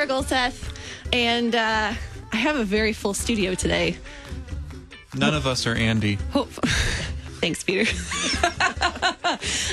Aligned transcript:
Sarah 0.00 0.22
Gulseth, 0.22 0.74
and 1.12 1.54
uh, 1.54 1.92
I 2.32 2.36
have 2.36 2.56
a 2.56 2.64
very 2.64 2.94
full 2.94 3.12
studio 3.12 3.54
today. 3.54 3.98
None 5.14 5.34
of 5.34 5.46
us 5.46 5.66
are 5.66 5.74
Andy. 5.74 6.14
Hope. 6.30 6.48
Thanks, 7.42 7.62
Peter. 7.62 7.84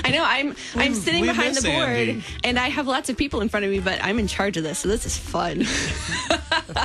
I 0.04 0.10
know 0.12 0.26
I'm 0.26 0.54
I'm 0.76 0.94
sitting 0.96 1.26
behind 1.26 1.56
the 1.56 1.62
board 1.62 1.88
Andy. 1.88 2.24
and 2.44 2.60
I 2.60 2.68
have 2.68 2.88
lots 2.88 3.10
of 3.10 3.16
people 3.16 3.40
in 3.40 3.48
front 3.48 3.66
of 3.66 3.72
me, 3.72 3.80
but 3.80 4.04
I'm 4.04 4.20
in 4.20 4.28
charge 4.28 4.58
of 4.58 4.64
this, 4.64 4.80
so 4.80 4.90
this 4.90 5.06
is 5.06 5.18
fun. 5.18 5.62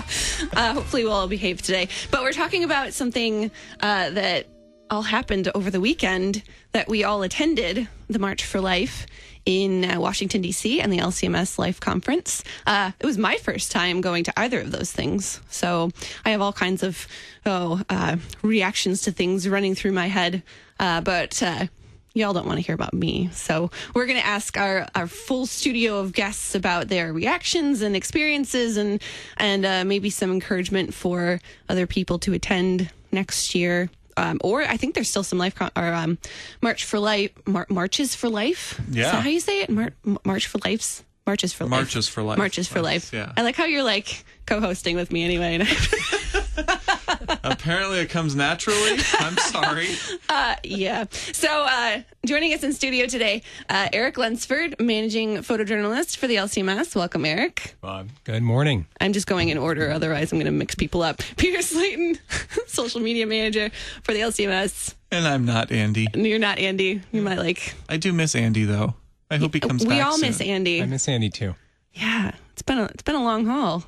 uh, 0.52 0.74
hopefully, 0.74 1.02
we'll 1.02 1.12
all 1.12 1.26
behave 1.26 1.62
today. 1.62 1.88
But 2.12 2.22
we're 2.22 2.30
talking 2.30 2.62
about 2.62 2.92
something 2.92 3.50
uh, 3.80 4.10
that 4.10 4.46
all 4.88 5.02
happened 5.02 5.50
over 5.56 5.68
the 5.68 5.80
weekend 5.80 6.44
that 6.70 6.86
we 6.86 7.02
all 7.02 7.24
attended 7.24 7.88
the 8.08 8.20
March 8.20 8.44
for 8.44 8.60
Life 8.60 9.06
in 9.44 9.84
uh, 9.84 10.00
Washington, 10.00 10.42
D.C., 10.42 10.80
and 10.80 10.92
the 10.92 10.98
LCMS 10.98 11.58
Life 11.58 11.80
Conference. 11.80 12.44
Uh, 12.66 12.92
it 13.00 13.06
was 13.06 13.18
my 13.18 13.36
first 13.36 13.72
time 13.72 14.00
going 14.00 14.24
to 14.24 14.40
either 14.40 14.60
of 14.60 14.70
those 14.70 14.92
things. 14.92 15.40
So 15.48 15.90
I 16.24 16.30
have 16.30 16.40
all 16.40 16.52
kinds 16.52 16.82
of 16.82 17.06
oh, 17.46 17.82
uh, 17.88 18.16
reactions 18.42 19.02
to 19.02 19.12
things 19.12 19.48
running 19.48 19.74
through 19.74 19.92
my 19.92 20.06
head. 20.06 20.42
Uh, 20.78 21.00
but 21.00 21.42
uh, 21.42 21.66
y'all 22.14 22.32
don't 22.32 22.46
want 22.46 22.58
to 22.58 22.64
hear 22.64 22.74
about 22.74 22.94
me. 22.94 23.30
So 23.32 23.70
we're 23.94 24.06
going 24.06 24.18
to 24.18 24.26
ask 24.26 24.58
our, 24.58 24.86
our 24.94 25.06
full 25.06 25.46
studio 25.46 25.98
of 25.98 26.12
guests 26.12 26.54
about 26.54 26.88
their 26.88 27.12
reactions 27.12 27.82
and 27.82 27.96
experiences 27.96 28.76
and, 28.76 29.02
and 29.36 29.64
uh, 29.64 29.84
maybe 29.84 30.10
some 30.10 30.30
encouragement 30.30 30.94
for 30.94 31.40
other 31.68 31.86
people 31.86 32.18
to 32.20 32.32
attend 32.32 32.90
next 33.10 33.54
year. 33.54 33.90
Um, 34.16 34.38
or 34.42 34.62
I 34.62 34.76
think 34.76 34.94
there's 34.94 35.08
still 35.10 35.22
some 35.24 35.38
life 35.38 35.54
con- 35.54 35.70
or 35.76 35.92
um, 35.92 36.18
March 36.60 36.84
for 36.84 36.98
Life, 36.98 37.30
Mar- 37.46 37.66
Marches 37.70 38.14
for 38.14 38.28
Life. 38.28 38.80
Is 38.90 38.96
Yeah. 38.96 39.12
that 39.12 39.22
how 39.22 39.28
you 39.28 39.40
say 39.40 39.60
it? 39.62 39.70
Mar- 39.70 39.92
March 40.24 40.46
for 40.46 40.58
Life's? 40.64 41.02
Marches 41.26 41.52
for 41.52 41.64
Life. 41.64 41.70
Marches 41.70 42.08
for 42.08 42.22
Life. 42.22 42.38
Marches 42.38 42.66
for 42.68 42.82
Life. 42.82 43.12
Yeah. 43.12 43.32
I 43.36 43.42
like 43.42 43.54
how 43.56 43.64
you're 43.66 43.84
like 43.84 44.24
co-hosting 44.46 44.96
with 44.96 45.12
me 45.12 45.22
anyway. 45.24 45.58
And 46.56 47.52
Apparently, 47.62 48.00
it 48.00 48.10
comes 48.10 48.34
naturally. 48.34 48.98
I'm 49.18 49.36
sorry. 49.36 49.88
yeah. 50.64 51.04
So 51.10 51.48
uh, 51.48 52.02
joining 52.24 52.52
us 52.54 52.62
in 52.62 52.72
studio 52.72 53.06
today, 53.06 53.42
uh, 53.68 53.88
Erik 53.92 54.18
Lunsford, 54.18 54.76
managing 54.80 55.38
photojournalist 55.38 56.16
for 56.16 56.26
the 56.26 56.36
LCMS. 56.36 56.94
Welcome, 56.96 57.24
Erik. 57.24 57.76
Bob. 57.80 58.08
Good 58.24 58.42
morning. 58.42 58.86
I'm 59.00 59.12
just 59.12 59.26
going 59.26 59.48
in 59.48 59.58
order, 59.58 59.90
otherwise 59.90 60.32
I'm 60.32 60.38
going 60.38 60.46
to 60.46 60.52
mix 60.52 60.74
people 60.74 61.02
up. 61.02 61.22
Peter 61.36 61.62
Slayton, 61.62 62.18
social 62.66 63.00
media 63.00 63.26
manager 63.26 63.70
for 64.04 64.12
the 64.12 64.20
LCMS. 64.20 64.94
And 65.10 65.26
I'm 65.26 65.44
not 65.44 65.70
Andy. 65.72 66.08
You're 66.14 66.38
not 66.38 66.58
Andy. 66.58 67.02
You 67.12 67.22
might 67.22 67.38
like. 67.38 67.74
I 67.88 67.96
do 67.96 68.12
miss 68.12 68.34
Andy, 68.34 68.64
though. 68.64 68.94
I 69.30 69.36
hope 69.36 69.54
he 69.54 69.60
comes 69.60 69.82
we 69.82 69.88
back. 69.88 69.96
We 69.96 70.00
all 70.02 70.18
miss. 70.18 70.40
Andy. 70.40 70.82
I 70.82 70.86
miss 70.86 71.08
Andy 71.08 71.30
too. 71.30 71.54
Yeah, 71.94 72.32
it's 72.52 72.62
been 72.62 72.78
a 72.78 72.84
it's 72.84 73.02
been 73.02 73.14
a 73.14 73.22
long 73.22 73.46
haul. 73.46 73.84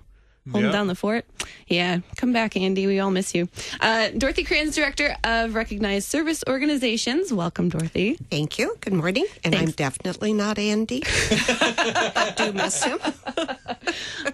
Holding 0.50 0.66
Yeah. 0.70 0.72
down 0.72 0.88
the 0.88 0.94
fort. 0.94 1.24
Yeah, 1.68 2.00
come 2.18 2.34
back, 2.34 2.54
Andy. 2.54 2.86
We 2.86 3.00
all 3.00 3.10
miss 3.10 3.34
you. 3.34 3.48
Uh, 3.80 4.08
Dorothy 4.10 4.44
Krans, 4.44 4.74
director 4.74 5.16
of 5.24 5.54
Recognized 5.54 6.06
Service 6.08 6.44
Organizations. 6.46 7.32
Welcome, 7.32 7.70
Dorothy. 7.70 8.18
Thank 8.30 8.58
you. 8.58 8.76
Good 8.82 8.92
morning. 8.92 9.24
And 9.42 9.54
I'm 9.54 9.70
definitely 9.70 10.34
not 10.34 10.58
Andy. 10.58 11.02
I 11.30 12.34
do 12.36 12.52
miss 12.52 12.84
him. 12.84 12.98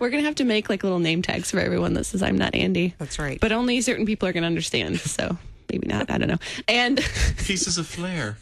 We're 0.00 0.10
gonna 0.10 0.24
have 0.24 0.34
to 0.36 0.44
make 0.44 0.68
like 0.68 0.82
little 0.82 0.98
name 0.98 1.22
tags 1.22 1.52
for 1.52 1.60
everyone 1.60 1.94
that 1.94 2.04
says 2.04 2.22
I'm 2.24 2.36
not 2.36 2.56
Andy. 2.56 2.94
That's 2.98 3.18
right. 3.20 3.38
But 3.40 3.52
only 3.52 3.80
certain 3.80 4.04
people 4.04 4.28
are 4.28 4.32
gonna 4.32 4.46
understand. 4.48 4.98
So 4.98 5.38
maybe 5.70 5.86
not. 5.86 6.10
I 6.10 6.18
don't 6.18 6.28
know. 6.28 6.38
And 6.66 6.96
Pieces 7.44 7.78
of 7.78 7.86
flair. 7.86 8.36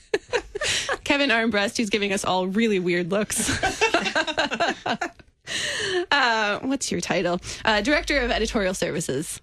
Kevin 1.04 1.28
Armbrust, 1.28 1.76
who's 1.76 1.90
giving 1.90 2.14
us 2.14 2.24
all 2.24 2.46
really 2.46 2.78
weird 2.78 3.10
looks. 3.10 3.50
uh, 6.10 6.58
what's 6.60 6.90
your 6.90 7.00
title? 7.00 7.40
Uh, 7.64 7.80
Director 7.80 8.18
of 8.20 8.30
Editorial 8.30 8.74
Services. 8.74 9.40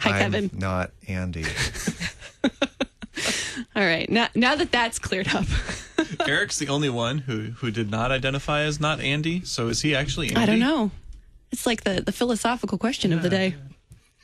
Hi, 0.00 0.10
I'm 0.10 0.32
Kevin. 0.32 0.50
not 0.54 0.90
Andy. 1.08 1.44
All 3.76 3.84
right. 3.84 4.10
Now, 4.10 4.28
now 4.34 4.56
that 4.56 4.72
that's 4.72 4.98
cleared 4.98 5.28
up, 5.34 5.46
Erik's 6.28 6.58
the 6.58 6.68
only 6.68 6.90
one 6.90 7.18
who 7.18 7.52
who 7.56 7.70
did 7.70 7.90
not 7.90 8.10
identify 8.10 8.62
as 8.62 8.80
not 8.80 9.00
Andy. 9.00 9.44
So 9.44 9.68
is 9.68 9.82
he 9.82 9.94
actually 9.94 10.28
Andy? 10.28 10.40
I 10.40 10.46
don't 10.46 10.58
know. 10.58 10.90
It's 11.52 11.66
like 11.66 11.84
the, 11.84 12.00
the 12.00 12.10
philosophical 12.12 12.78
question 12.78 13.12
of 13.12 13.22
the 13.22 13.28
day. 13.28 13.54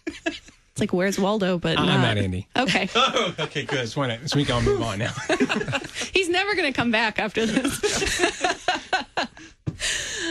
It's 0.07 0.81
like, 0.81 0.93
where's 0.93 1.19
Waldo? 1.19 1.59
But 1.59 1.79
I'm 1.79 1.87
not 1.87 2.19
Andy. 2.19 2.49
Okay. 2.57 2.89
Oh, 2.95 3.35
okay, 3.39 3.63
good. 3.65 3.79
Just 3.81 3.97
want 3.97 4.21
to, 4.21 4.29
so 4.29 4.37
we 4.37 4.45
can 4.45 4.55
all 4.55 4.63
move 4.63 4.83
on 4.83 4.99
now. 4.99 5.13
He's 6.13 6.29
never 6.29 6.57
going 6.57 6.73
to 6.73 6.77
come 6.77 6.91
back 6.91 7.21
after 7.21 7.47
this. 7.47 7.81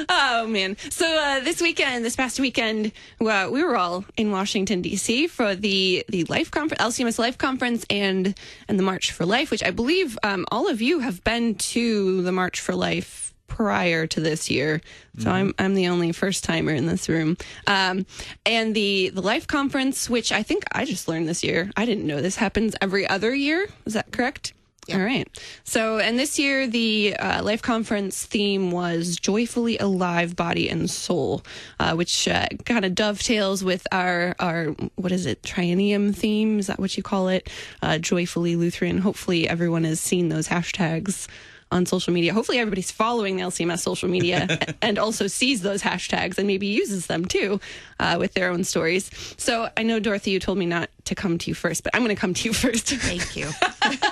Oh 0.10 0.48
man! 0.48 0.78
So 0.90 1.06
uh, 1.06 1.40
this 1.42 1.62
weekend, 1.62 2.06
this 2.06 2.16
past 2.16 2.40
weekend, 2.40 2.92
well, 3.20 3.52
we 3.52 3.64
were 3.64 3.76
all 3.76 4.06
in 4.18 4.32
Washington 4.32 4.82
D.C. 4.82 5.28
for 5.28 5.56
the 5.56 6.06
the 6.10 6.24
Life 6.26 6.52
Conference, 6.52 6.82
LCMS 6.82 7.20
Life 7.20 7.38
Conference, 7.38 7.86
and 7.90 8.36
and 8.68 8.80
the 8.80 8.84
March 8.84 9.12
for 9.12 9.26
Life, 9.26 9.52
which 9.52 9.64
I 9.64 9.72
believe 9.72 10.18
um, 10.24 10.46
all 10.52 10.68
of 10.68 10.82
you 10.82 11.00
have 11.00 11.24
been 11.24 11.56
to 11.56 12.22
the 12.22 12.32
March 12.32 12.60
for 12.62 12.76
Life 12.76 13.34
prior 13.48 14.08
to 14.08 14.22
this 14.22 14.50
year. 14.50 14.80
So 15.18 15.30
I'm 15.30 15.54
I'm 15.60 15.74
the 15.74 15.88
only 15.90 16.14
first 16.14 16.46
timer 16.46 16.72
in 16.72 16.86
this 16.86 17.10
room. 17.10 17.36
Um, 17.68 18.06
and 18.46 18.74
the 18.74 19.10
the 19.10 19.22
Life 19.22 19.48
Conference, 19.48 20.10
which 20.10 20.32
I 20.32 20.44
think 20.44 20.64
I 20.72 20.86
just 20.86 21.10
learned 21.10 21.28
this 21.28 21.44
year. 21.44 21.70
I 21.76 21.86
didn't 21.86 22.08
know 22.08 22.22
this 22.22 22.38
happens 22.38 22.76
every 22.80 23.06
other 23.08 23.36
year. 23.36 23.68
Is 23.86 23.94
that 23.94 24.12
correct? 24.14 24.54
All 24.94 25.02
right. 25.02 25.28
So, 25.64 26.00
and 26.00 26.18
this 26.18 26.40
year 26.40 26.68
the 26.68 27.16
uh, 27.18 27.44
Life 27.44 27.62
Conference 27.62 28.26
theme 28.26 28.72
was 28.72 29.16
joyfully 29.18 29.78
alive, 29.78 30.36
body 30.36 30.70
and 30.70 30.90
soul, 30.90 31.44
uh, 31.80 31.94
which 31.96 32.28
uh, 32.28 32.48
kind 32.66 32.86
of 32.86 32.96
dovetails 32.96 33.64
with 33.64 33.88
our 33.92 34.36
our 34.40 34.76
what 34.96 35.12
is 35.12 35.26
it 35.26 35.42
triennium 35.44 36.16
theme? 36.16 36.60
Is 36.60 36.68
that 36.68 36.80
what 36.80 36.96
you 36.98 37.04
call 37.04 37.28
it? 37.28 37.50
Uh, 37.82 37.98
joyfully 37.98 38.56
Lutheran. 38.56 39.00
Hopefully, 39.00 39.48
everyone 39.48 39.84
has 39.84 40.00
seen 40.00 40.30
those 40.30 40.48
hashtags 40.48 41.28
on 41.72 41.86
social 41.86 42.14
media. 42.14 42.34
Hopefully, 42.34 42.58
everybody's 42.58 42.92
following 42.92 43.38
the 43.38 43.44
LCMS 43.44 43.80
social 43.80 44.10
media 44.10 44.60
and 44.82 44.98
also 44.98 45.28
sees 45.28 45.62
those 45.62 45.82
hashtags 45.82 46.38
and 46.38 46.48
maybe 46.48 46.68
uses 46.68 47.08
them 47.08 47.26
too 47.26 47.60
uh, 48.00 48.16
with 48.20 48.34
their 48.34 48.50
own 48.50 48.64
stories. 48.64 49.10
So, 49.38 49.70
I 49.78 49.84
know 49.84 50.00
Dorothy, 50.00 50.32
you 50.32 50.40
told 50.40 50.58
me 50.58 50.66
not 50.66 50.90
to 51.06 51.16
come 51.16 51.38
to 51.38 51.50
you 51.50 51.54
first, 51.54 51.84
but 51.84 51.96
I'm 51.96 52.04
going 52.04 52.16
to 52.16 52.20
come 52.20 52.34
to 52.34 52.48
you 52.48 52.54
first. 52.66 52.88
Thank 52.88 53.36
you. 53.36 53.50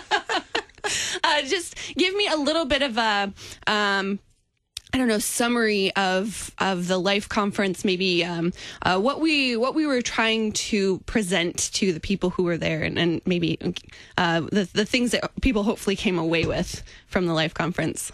uh, 1.24 1.42
just 1.44 1.76
give 1.96 2.16
me 2.16 2.28
a 2.28 2.38
little 2.38 2.66
bit 2.66 2.82
of 2.82 2.98
a 2.98 3.34
um, 3.68 4.20
I 4.94 4.98
don't 4.98 5.10
know 5.10 5.20
summary 5.20 5.94
of 5.96 6.52
of 6.60 6.88
the 6.88 6.98
life 6.98 7.28
conference, 7.28 7.84
maybe 7.84 8.24
um, 8.24 8.54
uh, 8.82 9.00
what 9.00 9.20
we 9.20 9.58
what 9.58 9.76
we 9.76 9.86
were 9.86 10.02
trying 10.02 10.54
to 10.54 11.00
present 11.00 11.58
to 11.74 11.92
the 11.92 12.00
people 12.00 12.30
who 12.30 12.44
were 12.44 12.58
there, 12.58 12.84
and, 12.84 12.98
and 12.98 13.22
maybe 13.26 13.60
uh, 14.18 14.42
the 14.42 14.70
the 14.74 14.86
things 14.86 15.12
that 15.12 15.30
people 15.42 15.64
hopefully 15.64 15.96
came 15.96 16.18
away 16.18 16.46
with 16.46 16.84
from 17.08 17.26
the 17.26 17.34
life 17.34 17.54
conference. 17.54 18.12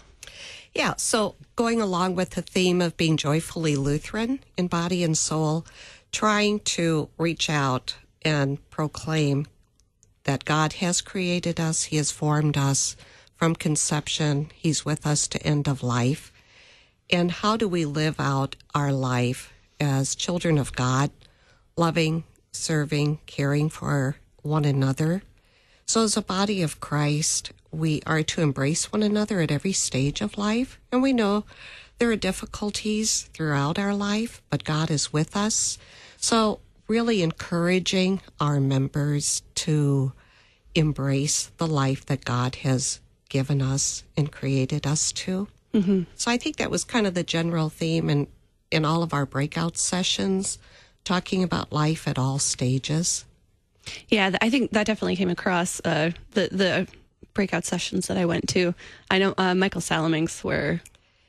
Yeah, 0.74 0.94
so 0.96 1.36
going 1.54 1.80
along 1.80 2.16
with 2.16 2.30
the 2.30 2.42
theme 2.42 2.82
of 2.82 2.96
being 2.96 3.16
joyfully 3.16 3.76
Lutheran 3.76 4.40
in 4.56 4.66
body 4.66 5.04
and 5.04 5.16
soul, 5.16 5.64
trying 6.10 6.58
to 6.60 7.08
reach 7.16 7.48
out 7.48 7.94
and 8.22 8.58
proclaim 8.70 9.46
that 10.24 10.44
God 10.44 10.74
has 10.74 11.00
created 11.00 11.60
us, 11.60 11.84
He 11.84 11.96
has 11.96 12.10
formed 12.10 12.56
us 12.56 12.96
from 13.36 13.54
conception, 13.54 14.50
He's 14.54 14.84
with 14.84 15.06
us 15.06 15.28
to 15.28 15.42
end 15.42 15.68
of 15.68 15.82
life. 15.82 16.32
And 17.10 17.30
how 17.30 17.56
do 17.56 17.68
we 17.68 17.84
live 17.84 18.18
out 18.18 18.56
our 18.74 18.92
life 18.92 19.52
as 19.78 20.14
children 20.14 20.58
of 20.58 20.72
God, 20.72 21.10
loving, 21.76 22.24
serving, 22.52 23.18
caring 23.26 23.68
for 23.68 24.16
one 24.42 24.64
another? 24.64 25.22
So, 25.86 26.04
as 26.04 26.16
a 26.16 26.22
body 26.22 26.62
of 26.62 26.80
Christ, 26.80 27.52
we 27.70 28.00
are 28.06 28.22
to 28.22 28.40
embrace 28.40 28.90
one 28.90 29.02
another 29.02 29.40
at 29.40 29.50
every 29.50 29.72
stage 29.72 30.22
of 30.22 30.38
life. 30.38 30.80
And 30.90 31.02
we 31.02 31.12
know 31.12 31.44
there 31.98 32.10
are 32.10 32.16
difficulties 32.16 33.28
throughout 33.34 33.78
our 33.78 33.94
life, 33.94 34.40
but 34.48 34.64
God 34.64 34.90
is 34.90 35.12
with 35.12 35.36
us. 35.36 35.76
So, 36.16 36.60
really 36.88 37.22
encouraging 37.22 38.20
our 38.40 38.60
members 38.60 39.42
to 39.56 40.12
embrace 40.74 41.50
the 41.56 41.66
life 41.66 42.06
that 42.06 42.24
God 42.24 42.56
has 42.56 43.00
given 43.28 43.62
us 43.62 44.04
and 44.16 44.30
created 44.30 44.86
us 44.86 45.12
to. 45.12 45.48
Mm-hmm. 45.72 46.02
So, 46.14 46.30
I 46.30 46.36
think 46.36 46.56
that 46.56 46.70
was 46.70 46.84
kind 46.84 47.06
of 47.06 47.14
the 47.14 47.24
general 47.24 47.68
theme 47.68 48.08
in, 48.08 48.28
in 48.70 48.84
all 48.84 49.02
of 49.02 49.12
our 49.12 49.26
breakout 49.26 49.76
sessions, 49.76 50.58
talking 51.04 51.42
about 51.42 51.72
life 51.72 52.06
at 52.06 52.18
all 52.18 52.38
stages. 52.38 53.24
Yeah, 54.08 54.36
I 54.40 54.50
think 54.50 54.70
that 54.70 54.86
definitely 54.86 55.16
came 55.16 55.30
across 55.30 55.80
uh, 55.84 56.12
the 56.32 56.48
the 56.50 56.88
breakout 57.34 57.64
sessions 57.64 58.06
that 58.06 58.16
I 58.16 58.24
went 58.24 58.48
to. 58.50 58.74
I 59.10 59.18
know 59.18 59.34
uh, 59.36 59.54
Michael 59.54 59.80
Salemink's 59.80 60.42
were 60.42 60.80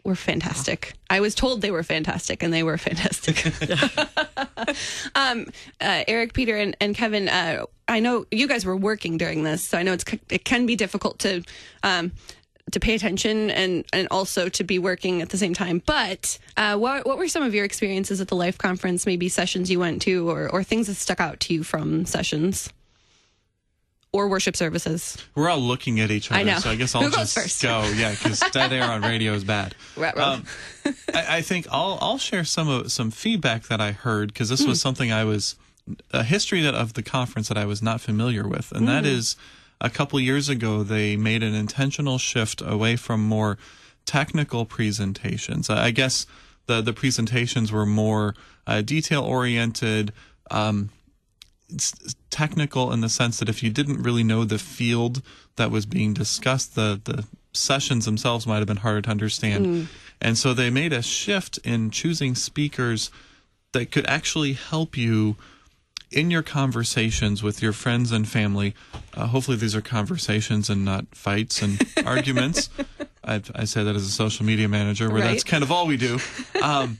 were 0.03 0.15
fantastic. 0.15 0.93
I 1.09 1.19
was 1.19 1.35
told 1.35 1.61
they 1.61 1.71
were 1.71 1.83
fantastic, 1.83 2.43
and 2.43 2.53
they 2.53 2.63
were 2.63 2.77
fantastic. 2.87 3.43
um, 5.15 5.47
uh, 5.81 6.03
Erik, 6.07 6.33
Peter, 6.33 6.55
and, 6.55 6.75
and 6.79 6.95
Kevin, 6.95 7.29
uh, 7.29 7.65
I 7.87 7.99
know 7.99 8.25
you 8.31 8.47
guys 8.47 8.65
were 8.65 8.75
working 8.75 9.17
during 9.17 9.43
this, 9.43 9.67
so 9.67 9.77
I 9.77 9.83
know 9.83 9.93
it's 9.93 10.05
it 10.29 10.45
can 10.45 10.65
be 10.65 10.75
difficult 10.75 11.19
to 11.19 11.43
um, 11.83 12.11
to 12.71 12.79
pay 12.79 12.95
attention 12.95 13.51
and 13.51 13.85
and 13.93 14.07
also 14.09 14.49
to 14.49 14.63
be 14.63 14.79
working 14.79 15.21
at 15.21 15.29
the 15.29 15.37
same 15.37 15.53
time. 15.53 15.81
But 15.85 16.39
uh, 16.57 16.77
what 16.77 17.05
what 17.05 17.17
were 17.17 17.27
some 17.27 17.43
of 17.43 17.53
your 17.53 17.65
experiences 17.65 18.21
at 18.21 18.27
the 18.27 18.35
Life 18.35 18.57
Conference? 18.57 19.05
Maybe 19.05 19.29
sessions 19.29 19.69
you 19.69 19.79
went 19.79 20.01
to, 20.03 20.29
or 20.29 20.49
or 20.49 20.63
things 20.63 20.87
that 20.87 20.95
stuck 20.95 21.19
out 21.19 21.39
to 21.41 21.53
you 21.53 21.63
from 21.63 22.05
sessions 22.05 22.69
or 24.15 24.27
worship 24.27 24.55
services. 24.55 25.17
We're 25.35 25.49
all 25.49 25.59
looking 25.59 25.99
at 25.99 26.09
each 26.11 26.31
other, 26.31 26.39
I 26.39 26.43
know. 26.43 26.59
so 26.59 26.69
I 26.71 26.75
guess 26.75 26.95
I'll 26.95 27.09
just 27.09 27.35
first? 27.35 27.61
go. 27.61 27.83
Yeah, 27.95 28.11
because 28.11 28.39
dead 28.51 28.71
air 28.73 28.83
on 28.83 29.01
radio 29.01 29.33
is 29.33 29.43
bad. 29.43 29.75
Right, 29.95 30.15
right. 30.15 30.27
Um, 30.27 30.45
I, 31.13 31.37
I 31.37 31.41
think 31.41 31.67
I'll 31.71 31.97
I'll 32.01 32.17
share 32.17 32.43
some 32.43 32.67
of 32.69 32.91
some 32.91 33.11
feedback 33.11 33.67
that 33.67 33.79
I 33.81 33.91
heard 33.91 34.33
because 34.33 34.49
this 34.49 34.63
Hmm. 34.63 34.69
was 34.69 34.81
something 34.81 35.11
I 35.11 35.23
was 35.23 35.55
a 36.11 36.23
history 36.23 36.61
that 36.61 36.73
of 36.73 36.93
the 36.93 37.03
conference 37.03 37.47
that 37.49 37.57
I 37.57 37.65
was 37.65 37.81
not 37.81 38.01
familiar 38.01 38.47
with, 38.47 38.71
and 38.71 38.87
that 38.87 39.03
Hmm. 39.03 39.11
is 39.11 39.35
a 39.81 39.89
couple 39.89 40.19
years 40.19 40.49
ago 40.49 40.83
they 40.83 41.15
made 41.17 41.43
an 41.43 41.53
intentional 41.53 42.17
shift 42.17 42.61
away 42.65 42.95
from 42.95 43.21
more 43.21 43.57
technical 44.05 44.65
presentations. 44.65 45.69
I 45.69 45.91
guess 45.91 46.25
the 46.67 46.81
the 46.81 46.93
presentations 46.93 47.71
were 47.71 47.85
more 47.85 48.35
uh, 48.67 48.81
detail 48.81 49.21
oriented. 49.23 50.11
Um, 50.51 50.89
technical 52.29 52.91
in 52.91 53.01
the 53.01 53.09
sense 53.09 53.39
that 53.39 53.49
if 53.49 53.63
you 53.63 53.69
didn't 53.69 54.01
really 54.03 54.23
know 54.23 54.43
the 54.45 54.59
field 54.59 55.21
that 55.55 55.71
was 55.71 55.85
being 55.85 56.13
discussed, 56.13 56.75
the 56.75 56.99
the 57.03 57.25
sessions 57.53 58.05
themselves 58.05 58.45
might 58.45 58.57
have 58.57 58.67
been 58.67 58.77
harder 58.77 59.01
to 59.01 59.09
understand. 59.09 59.87
And 60.21 60.37
so 60.37 60.53
they 60.53 60.69
made 60.69 60.93
a 60.93 61.01
shift 61.01 61.57
in 61.59 61.89
choosing 61.91 62.35
speakers 62.35 63.11
that 63.71 63.91
could 63.91 64.05
actually 64.07 64.53
help 64.53 64.97
you 64.97 65.35
in 66.11 66.31
your 66.31 66.43
conversations 66.43 67.43
with 67.43 67.61
your 67.61 67.73
friends 67.73 68.11
and 68.11 68.27
family. 68.27 68.73
Uh, 69.13 69.27
hopefully, 69.27 69.57
these 69.57 69.75
are 69.75 69.81
conversations 69.81 70.69
and 70.69 70.85
not 70.85 71.05
fights 71.13 71.61
and 71.61 71.81
arguments. 72.05 72.69
I, 73.23 73.41
I 73.53 73.65
say 73.65 73.83
that 73.83 73.95
as 73.95 74.03
a 74.05 74.11
social 74.11 74.45
media 74.45 74.67
manager, 74.69 75.09
where 75.09 75.21
that's 75.21 75.43
kind 75.43 75.63
of 75.63 75.71
all 75.71 75.87
we 75.87 75.97
do. 75.97 76.19
Um, 76.61 76.99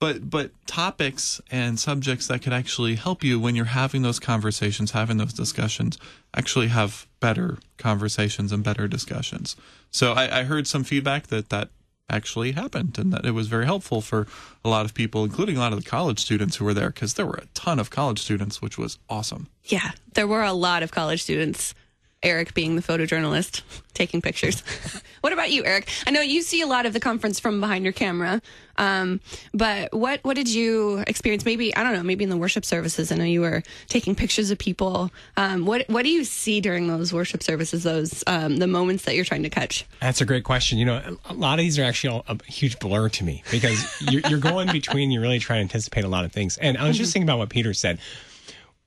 but 0.00 0.30
but 0.30 0.50
topics 0.66 1.40
and 1.50 1.78
subjects 1.78 2.26
that 2.28 2.42
could 2.42 2.52
actually 2.52 2.94
help 2.94 3.24
you 3.24 3.40
when 3.40 3.56
you're 3.56 3.66
having 3.66 4.02
those 4.02 4.20
conversations, 4.20 4.92
having 4.92 5.16
those 5.16 5.32
discussions, 5.32 5.98
actually 6.34 6.68
have 6.68 7.06
better 7.20 7.58
conversations 7.76 8.52
and 8.52 8.62
better 8.62 8.86
discussions. 8.86 9.56
So 9.90 10.12
I, 10.12 10.40
I 10.40 10.42
heard 10.44 10.66
some 10.66 10.84
feedback 10.84 11.28
that 11.28 11.48
that 11.48 11.70
actually 12.10 12.52
happened 12.52 12.98
and 12.98 13.12
that 13.12 13.26
it 13.26 13.32
was 13.32 13.48
very 13.48 13.66
helpful 13.66 14.00
for 14.00 14.26
a 14.64 14.68
lot 14.68 14.84
of 14.84 14.94
people, 14.94 15.24
including 15.24 15.56
a 15.56 15.60
lot 15.60 15.72
of 15.72 15.82
the 15.82 15.88
college 15.88 16.18
students 16.18 16.56
who 16.56 16.64
were 16.64 16.74
there, 16.74 16.90
because 16.90 17.14
there 17.14 17.26
were 17.26 17.40
a 17.42 17.46
ton 17.54 17.78
of 17.78 17.90
college 17.90 18.18
students, 18.18 18.62
which 18.62 18.78
was 18.78 18.98
awesome. 19.10 19.48
Yeah, 19.64 19.92
there 20.14 20.26
were 20.26 20.42
a 20.42 20.52
lot 20.52 20.82
of 20.82 20.90
college 20.90 21.22
students. 21.22 21.74
Erik 22.22 22.52
being 22.52 22.74
the 22.74 22.82
photojournalist, 22.82 23.62
taking 23.94 24.20
pictures. 24.20 24.62
what 25.20 25.32
about 25.32 25.50
you, 25.50 25.64
Erik? 25.64 25.88
I 26.06 26.10
know 26.10 26.20
you 26.20 26.42
see 26.42 26.60
a 26.60 26.66
lot 26.66 26.86
of 26.86 26.92
the 26.92 27.00
conference 27.00 27.40
from 27.40 27.60
behind 27.60 27.84
your 27.84 27.92
camera, 27.92 28.40
um, 28.76 29.20
but 29.52 29.92
what 29.92 30.20
what 30.22 30.34
did 30.34 30.48
you 30.48 31.02
experience? 31.06 31.44
Maybe 31.44 31.74
I 31.74 31.82
don't 31.82 31.92
know. 31.92 32.02
Maybe 32.02 32.24
in 32.24 32.30
the 32.30 32.36
worship 32.36 32.64
services. 32.64 33.10
I 33.10 33.16
know 33.16 33.24
you 33.24 33.40
were 33.40 33.62
taking 33.88 34.14
pictures 34.14 34.50
of 34.50 34.58
people. 34.58 35.10
Um, 35.36 35.66
what 35.66 35.88
what 35.88 36.02
do 36.04 36.10
you 36.10 36.24
see 36.24 36.60
during 36.60 36.86
those 36.86 37.12
worship 37.12 37.42
services? 37.42 37.82
Those 37.82 38.22
um, 38.26 38.56
the 38.56 38.66
moments 38.66 39.04
that 39.04 39.14
you're 39.14 39.24
trying 39.24 39.42
to 39.42 39.50
catch. 39.50 39.84
That's 40.00 40.20
a 40.20 40.24
great 40.24 40.44
question. 40.44 40.78
You 40.78 40.86
know, 40.86 41.16
a 41.28 41.34
lot 41.34 41.58
of 41.58 41.64
these 41.64 41.78
are 41.78 41.84
actually 41.84 42.22
a 42.28 42.38
huge 42.44 42.78
blur 42.78 43.08
to 43.08 43.24
me 43.24 43.42
because 43.50 43.84
you're, 44.00 44.22
you're 44.28 44.38
going 44.38 44.70
between, 44.72 45.10
you're 45.10 45.22
really 45.22 45.38
trying 45.38 45.58
to 45.58 45.62
anticipate 45.62 46.04
a 46.04 46.08
lot 46.08 46.24
of 46.24 46.32
things. 46.32 46.56
And 46.58 46.78
I 46.78 46.86
was 46.86 46.96
just 46.96 47.12
thinking 47.12 47.28
about 47.28 47.38
what 47.38 47.48
Peter 47.48 47.74
said. 47.74 47.98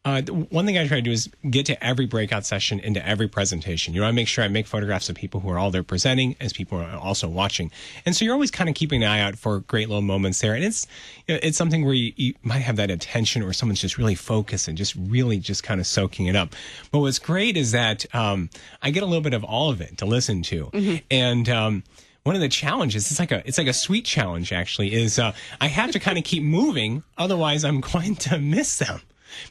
Uh, 0.04 0.24
one 0.24 0.66
thing 0.66 0.80
I 0.80 0.88
try 0.88 0.98
to 0.98 1.02
do 1.04 1.12
is 1.12 1.30
get 1.48 1.68
to 1.68 1.84
every 1.84 2.08
breakout 2.08 2.44
session, 2.44 2.80
into 2.80 3.06
every 3.08 3.28
presentation. 3.28 3.94
You 3.94 4.02
know, 4.02 4.08
to 4.08 4.14
make 4.14 4.28
sure 4.28 4.44
I 4.44 4.48
make 4.48 4.66
photographs 4.66 5.10
of 5.10 5.16
people 5.16 5.42
who 5.42 5.50
are 5.50 5.60
all 5.60 5.70
there 5.70 5.84
presenting 5.84 6.36
as 6.40 6.54
people 6.54 6.80
are 6.80 6.98
also 6.98 7.28
watching. 7.28 7.72
And 8.04 8.16
so 8.16 8.26
you're 8.26 8.34
always 8.34 8.50
kind 8.50 8.68
of 8.68 8.76
keeping 8.76 9.04
an 9.04 9.10
eye 9.10 9.20
out 9.20 9.36
for 9.36 9.60
great 9.60 9.90
little 9.90 10.02
moments 10.02 10.42
there. 10.42 10.56
And 10.56 10.64
it's, 10.64 10.88
you 11.28 11.36
know, 11.36 11.40
it's 11.44 11.56
something 11.56 11.86
where 11.86 11.94
you, 11.94 12.14
you 12.16 12.34
might 12.42 12.60
have 12.60 12.78
that 12.78 12.90
attention 12.90 13.44
or 13.44 13.54
someone's 13.54 13.80
just 13.80 14.00
really 14.00 14.16
focused 14.16 14.68
and 14.68 14.76
just 14.76 14.96
really 14.96 15.38
just 15.38 15.62
kind 15.62 15.80
of 15.80 15.86
soaking 15.86 16.26
it 16.26 16.36
up. 16.36 16.56
But 16.92 17.00
what's 17.02 17.20
great 17.20 17.56
is 17.56 17.72
that, 17.74 18.04
um, 18.16 18.50
I 18.82 18.90
get 18.90 19.04
a 19.04 19.06
little 19.06 19.22
bit 19.22 19.36
of 19.36 19.44
all 19.44 19.70
of 19.70 19.82
it 19.82 20.00
to 20.00 20.06
listen 20.06 20.42
to. 20.44 20.72
And, 21.12 21.48
um, 21.48 21.84
one 22.24 22.36
of 22.36 22.42
the 22.42 22.50
challenges 22.50 23.10
it's 23.10 23.20
like 23.20 23.32
a 23.32 23.42
it's 23.48 23.58
like 23.58 23.66
a 23.66 23.74
sweet 23.74 24.06
challenge 24.06 24.54
actually 24.54 24.94
is 24.94 25.18
uh, 25.18 25.34
i 25.60 25.66
have 25.66 25.90
to 25.90 26.00
kind 26.00 26.20
of 26.20 26.24
keep 26.24 26.44
moving 26.44 27.02
otherwise 27.18 27.66
i'm 27.66 27.82
going 27.94 28.16
to 28.16 28.38
miss 28.38 28.78
them 28.78 29.02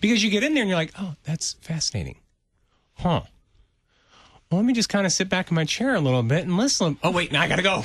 because 0.00 0.22
you 0.22 0.30
get 0.30 0.42
in 0.42 0.54
there 0.54 0.62
and 0.62 0.68
you're 0.68 0.78
like 0.78 0.92
oh 0.98 1.14
that's 1.24 1.54
fascinating 1.60 2.16
huh 2.94 3.22
well, 4.50 4.58
let 4.58 4.66
me 4.66 4.72
just 4.72 4.88
kind 4.88 5.06
of 5.06 5.12
sit 5.12 5.28
back 5.28 5.50
in 5.50 5.54
my 5.54 5.64
chair 5.64 5.94
a 5.94 6.00
little 6.00 6.24
bit 6.24 6.42
and 6.42 6.56
listen. 6.56 6.98
Oh, 7.04 7.12
wait, 7.12 7.30
now 7.30 7.42
I 7.42 7.46
got 7.46 7.56
to 7.56 7.62
go. 7.62 7.84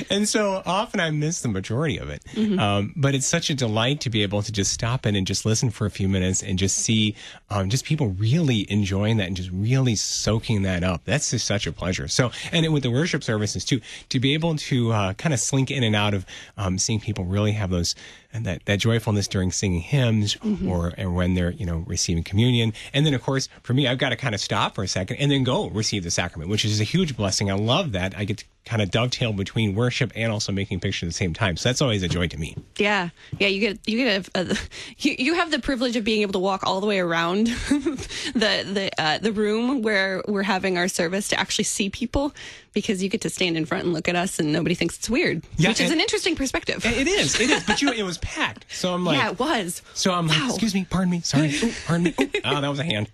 and 0.10 0.26
so 0.26 0.62
often 0.64 1.00
I 1.00 1.10
miss 1.10 1.42
the 1.42 1.48
majority 1.48 1.98
of 1.98 2.08
it. 2.08 2.22
Um, 2.58 2.94
but 2.96 3.14
it's 3.14 3.26
such 3.26 3.50
a 3.50 3.54
delight 3.54 4.00
to 4.02 4.10
be 4.10 4.22
able 4.22 4.40
to 4.40 4.50
just 4.50 4.72
stop 4.72 5.04
in 5.04 5.16
and 5.16 5.26
just 5.26 5.44
listen 5.44 5.68
for 5.68 5.84
a 5.84 5.90
few 5.90 6.08
minutes 6.08 6.42
and 6.42 6.58
just 6.58 6.78
see 6.78 7.14
um, 7.50 7.68
just 7.68 7.84
people 7.84 8.08
really 8.08 8.70
enjoying 8.70 9.18
that 9.18 9.26
and 9.26 9.36
just 9.36 9.50
really 9.52 9.96
soaking 9.96 10.62
that 10.62 10.82
up. 10.82 11.02
That's 11.04 11.30
just 11.30 11.46
such 11.46 11.66
a 11.66 11.72
pleasure. 11.72 12.08
So, 12.08 12.30
and 12.50 12.64
it, 12.64 12.70
with 12.70 12.84
the 12.84 12.90
worship 12.90 13.22
services 13.22 13.66
too, 13.66 13.82
to 14.08 14.18
be 14.18 14.32
able 14.32 14.56
to 14.56 14.92
uh, 14.92 15.12
kind 15.12 15.34
of 15.34 15.40
slink 15.40 15.70
in 15.70 15.82
and 15.82 15.94
out 15.94 16.14
of 16.14 16.24
um, 16.56 16.78
seeing 16.78 17.00
people 17.00 17.26
really 17.26 17.52
have 17.52 17.68
those 17.68 17.94
and 18.32 18.44
that, 18.44 18.64
that 18.66 18.78
joyfulness 18.78 19.26
during 19.28 19.50
singing 19.52 19.80
hymns 19.80 20.36
or 20.66 20.92
and 20.98 21.14
when 21.14 21.34
they're 21.34 21.50
you 21.52 21.64
know 21.66 21.78
receiving 21.86 22.22
communion. 22.22 22.72
And 22.92 23.06
then 23.06 23.14
of 23.14 23.22
course 23.22 23.48
for 23.62 23.72
me 23.74 23.88
i've 23.88 23.98
got 23.98 24.10
to 24.10 24.16
kind 24.16 24.34
of 24.34 24.40
stop 24.40 24.74
for 24.74 24.84
a 24.84 24.88
second 24.88 25.16
and 25.16 25.30
then 25.30 25.44
go 25.44 25.68
receive 25.70 26.04
the 26.04 26.10
sacrament 26.10 26.50
which 26.50 26.64
is 26.64 26.80
a 26.80 26.84
huge 26.84 27.16
blessing. 27.16 27.50
I 27.50 27.54
love 27.54 27.92
that. 27.92 28.16
I 28.16 28.24
get 28.24 28.38
to 28.38 28.44
kind 28.64 28.82
of 28.82 28.90
dovetail 28.90 29.32
between 29.32 29.74
worship 29.74 30.12
and 30.14 30.30
also 30.30 30.52
making 30.52 30.78
pictures 30.78 31.06
at 31.06 31.08
the 31.08 31.14
same 31.14 31.32
time. 31.32 31.56
So 31.56 31.70
that's 31.70 31.80
always 31.80 32.02
a 32.02 32.08
joy 32.08 32.28
to 32.28 32.36
me. 32.36 32.54
Yeah, 32.76 33.08
yeah. 33.38 33.48
You 33.48 33.60
get 33.60 33.78
you 33.88 33.96
get 34.04 34.28
a, 34.34 34.40
a 34.42 34.56
you, 34.98 35.16
you 35.18 35.34
have 35.34 35.50
the 35.50 35.58
privilege 35.58 35.96
of 35.96 36.04
being 36.04 36.20
able 36.20 36.34
to 36.34 36.38
walk 36.38 36.64
all 36.64 36.80
the 36.82 36.86
way 36.86 36.98
around 36.98 37.46
the 37.72 38.64
the 38.64 38.90
uh, 38.98 39.18
the 39.18 39.32
room 39.32 39.80
where 39.82 40.22
we're 40.28 40.42
having 40.42 40.76
our 40.76 40.88
service 40.88 41.28
to 41.28 41.40
actually 41.40 41.64
see 41.64 41.88
people 41.88 42.34
because 42.74 43.02
you 43.02 43.08
get 43.08 43.22
to 43.22 43.30
stand 43.30 43.56
in 43.56 43.64
front 43.64 43.84
and 43.84 43.92
look 43.94 44.06
at 44.08 44.14
us 44.14 44.38
and 44.38 44.52
nobody 44.52 44.74
thinks 44.74 44.96
it's 44.98 45.10
weird, 45.10 45.42
Yeah, 45.56 45.70
which 45.70 45.80
is 45.80 45.90
an 45.90 46.00
interesting 46.00 46.36
perspective. 46.36 46.84
it 46.84 47.08
is. 47.08 47.40
It 47.40 47.50
is. 47.50 47.64
But 47.64 47.80
you 47.82 47.90
it 47.90 48.02
was 48.02 48.17
packed 48.20 48.64
so 48.72 48.92
i'm 48.94 49.04
like 49.04 49.16
yeah, 49.18 49.30
it 49.30 49.38
was. 49.38 49.82
so 49.94 50.12
i'm 50.12 50.26
like 50.28 50.38
Wow. 50.38 50.48
excuse 50.48 50.74
me 50.74 50.86
pardon 50.88 51.10
me 51.10 51.20
sorry 51.20 51.50
Ooh, 51.62 51.72
pardon 51.86 52.04
me 52.04 52.14
Ooh, 52.20 52.30
oh 52.44 52.60
that 52.60 52.68
was 52.68 52.78
a 52.78 52.84
hand 52.84 53.10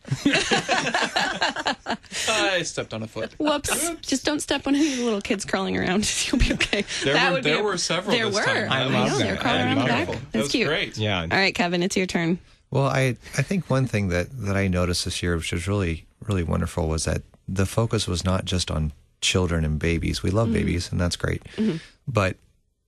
I 2.28 2.62
stepped 2.62 2.94
on 2.94 3.02
a 3.02 3.06
foot. 3.06 3.32
Whoops! 3.38 3.90
Just 4.00 4.24
don't 4.24 4.40
step 4.40 4.66
on 4.66 4.74
any 4.74 4.96
little 5.02 5.20
kids 5.20 5.44
crawling 5.44 5.76
around. 5.76 6.10
You'll 6.26 6.38
be 6.40 6.52
okay. 6.54 6.84
There 7.02 7.14
that 7.14 7.28
were- 7.28 7.34
would 7.36 7.44
be 7.44 7.50
there 7.50 7.60
a- 7.60 7.64
were 7.64 7.76
several 7.76 8.14
There 8.16 8.26
this 8.26 8.34
were. 8.36 8.44
time. 8.44 8.72
I 8.72 8.82
I 8.82 8.84
love 8.84 8.92
know, 9.10 9.18
that. 9.18 9.24
They're 9.24 9.36
crawling 9.36 9.60
I 9.60 9.64
around 9.66 9.78
the 9.78 9.84
back. 9.84 10.06
That's 10.08 10.20
That 10.32 10.42
was 10.42 10.52
cute. 10.52 10.68
great. 10.68 10.96
yeah 10.96 11.20
All 11.22 11.26
right, 11.28 11.54
Kevin, 11.54 11.82
it's 11.82 11.96
your 11.96 12.06
turn. 12.06 12.38
Well, 12.70 12.86
I, 12.86 13.16
I 13.36 13.42
think 13.42 13.68
one 13.70 13.86
thing 13.86 14.08
that, 14.08 14.28
that 14.46 14.56
I 14.56 14.66
noticed 14.68 15.04
this 15.04 15.22
year, 15.22 15.36
which 15.36 15.52
was 15.52 15.68
really, 15.68 16.06
really 16.26 16.42
wonderful, 16.42 16.88
was 16.88 17.04
that 17.04 17.22
the 17.46 17.66
focus 17.66 18.06
was 18.08 18.24
not 18.24 18.44
just 18.44 18.70
on 18.70 18.92
children 19.20 19.64
and 19.64 19.78
babies. 19.78 20.22
We 20.22 20.30
love 20.30 20.46
mm-hmm. 20.48 20.54
babies, 20.54 20.90
and 20.90 21.00
that's 21.00 21.16
great. 21.16 21.44
Mm-hmm. 21.56 21.76
But 22.08 22.36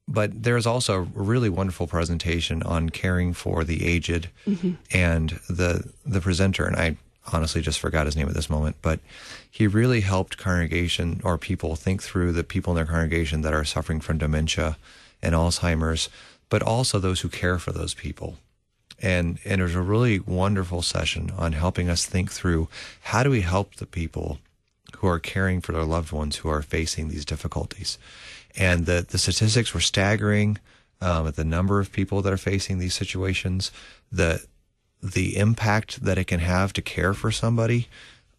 but 0.09 0.43
there's 0.43 0.67
also 0.67 0.95
a 0.95 1.01
really 1.01 1.49
wonderful 1.49 1.87
presentation 1.87 2.63
on 2.63 2.91
caring 2.91 3.33
for 3.33 3.65
the 3.65 3.85
aged 3.87 4.29
mm-hmm. 4.47 4.73
and 4.93 5.31
the 5.49 5.91
the 6.05 6.21
presenter. 6.21 6.65
And 6.67 6.77
I 6.77 6.97
honestly 7.33 7.61
just 7.61 7.81
forgot 7.81 8.07
his 8.07 8.17
name 8.17 8.29
at 8.29 8.35
this 8.35 8.51
moment, 8.51 8.77
but 8.83 9.01
he 9.51 9.67
really 9.67 10.01
helped 10.01 10.39
congregation 10.39 11.21
or 11.25 11.37
people 11.37 11.75
think 11.75 12.03
through 12.03 12.33
the 12.33 12.45
people 12.45 12.73
in 12.73 12.77
their 12.77 12.87
congregation 12.87 13.41
that 13.41 13.55
are 13.55 13.65
suffering 13.65 14.01
from 14.01 14.19
dementia 14.19 14.77
and 15.23 15.35
Alzheimer's, 15.35 16.09
but 16.49 16.63
also 16.63 16.99
those 16.99 17.21
who 17.21 17.29
care 17.29 17.59
for 17.59 17.73
those 17.73 17.95
people. 17.95 18.37
And 19.03 19.41
and 19.45 19.61
it 19.61 19.65
was 19.65 19.75
a 19.75 19.83
really 19.83 20.21
wonderful 20.21 20.83
session 20.83 21.33
on 21.37 21.53
helping 21.53 21.91
us 21.91 22.07
think 22.07 22.31
through 22.31 22.69
how 23.03 23.25
do 23.25 23.31
we 23.31 23.41
help 23.41 23.75
the 23.75 23.87
people 23.87 24.39
who 24.99 25.09
are 25.09 25.19
caring 25.19 25.61
for 25.61 25.73
their 25.73 25.85
loved 25.85 26.13
ones 26.13 26.37
who 26.37 26.49
are 26.49 26.63
facing 26.63 27.09
these 27.09 27.25
difficulties 27.25 27.99
and 28.57 28.87
the 28.87 29.05
the 29.09 29.19
statistics 29.19 29.75
were 29.75 29.81
staggering 29.81 30.59
um, 31.01 31.27
at 31.27 31.37
the 31.37 31.45
number 31.45 31.81
of 31.81 31.93
people 31.93 32.23
that 32.23 32.33
are 32.33 32.39
facing 32.39 32.79
these 32.79 32.95
situations 32.95 33.71
the 34.11 34.45
the 35.03 35.37
impact 35.37 36.03
that 36.03 36.19
it 36.19 36.27
can 36.27 36.41
have 36.41 36.73
to 36.73 36.83
care 36.83 37.13
for 37.13 37.31
somebody 37.31 37.89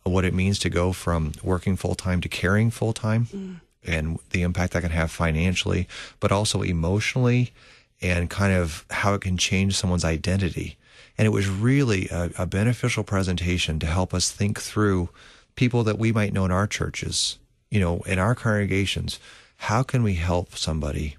what 0.07 0.25
it 0.25 0.33
means 0.33 0.59
to 0.59 0.69
go 0.69 0.93
from 0.93 1.33
working 1.43 1.75
full 1.75 1.95
time 1.95 2.21
to 2.21 2.29
caring 2.29 2.71
full 2.71 2.93
time 2.93 3.62
and 3.86 4.19
the 4.31 4.41
impact 4.41 4.74
that 4.74 4.81
can 4.81 4.91
have 4.91 5.12
financially, 5.12 5.88
but 6.19 6.31
also 6.31 6.62
emotionally 6.62 7.53
and 8.01 8.29
kind 8.29 8.53
of 8.53 8.86
how 8.89 9.13
it 9.13 9.21
can 9.21 9.38
change 9.38 9.75
someone's 9.75 10.05
identity. 10.05 10.77
And 11.17 11.25
it 11.25 11.29
was 11.29 11.50
really 11.50 12.07
a, 12.09 12.29
a 12.38 12.45
beneficial 12.45 13.03
presentation 13.03 13.79
to 13.79 13.88
help 13.88 14.13
us 14.13 14.31
think 14.31 14.59
through 14.59 15.09
people 15.55 15.83
that 15.83 15.97
we 15.97 16.12
might 16.12 16.33
know 16.33 16.45
in 16.45 16.51
our 16.51 16.67
churches, 16.67 17.39
you 17.71 17.79
know, 17.79 18.00
in 18.01 18.19
our 18.19 18.36
congregations. 18.36 19.19
How 19.57 19.83
can 19.83 20.03
we 20.03 20.15
help 20.15 20.55
somebody 20.55 21.17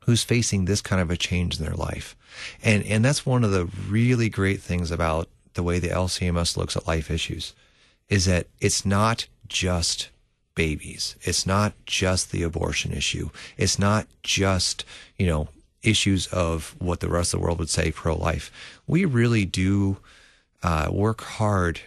who's 0.00 0.22
facing 0.22 0.64
this 0.64 0.80
kind 0.80 1.02
of 1.02 1.10
a 1.10 1.16
change 1.16 1.58
in 1.58 1.64
their 1.64 1.74
life? 1.74 2.16
And 2.62 2.84
and 2.84 3.04
that's 3.04 3.26
one 3.26 3.44
of 3.44 3.50
the 3.50 3.66
really 3.88 4.28
great 4.28 4.60
things 4.60 4.90
about 4.90 5.28
the 5.54 5.62
way 5.62 5.78
the 5.78 5.88
LCMS 5.88 6.56
looks 6.56 6.76
at 6.76 6.86
life 6.86 7.10
issues 7.10 7.54
is 8.08 8.26
that 8.26 8.46
it's 8.60 8.86
not 8.86 9.26
just 9.48 10.10
babies. 10.54 11.16
It's 11.22 11.46
not 11.46 11.74
just 11.86 12.30
the 12.30 12.42
abortion 12.42 12.92
issue. 12.92 13.30
It's 13.56 13.78
not 13.78 14.06
just, 14.22 14.84
you 15.16 15.26
know, 15.26 15.48
issues 15.82 16.26
of 16.28 16.74
what 16.78 17.00
the 17.00 17.08
rest 17.08 17.32
of 17.32 17.40
the 17.40 17.44
world 17.44 17.58
would 17.58 17.70
say 17.70 17.92
pro 17.92 18.16
life. 18.16 18.50
We 18.86 19.04
really 19.04 19.44
do 19.44 19.98
uh, 20.62 20.88
work 20.90 21.20
hard 21.22 21.80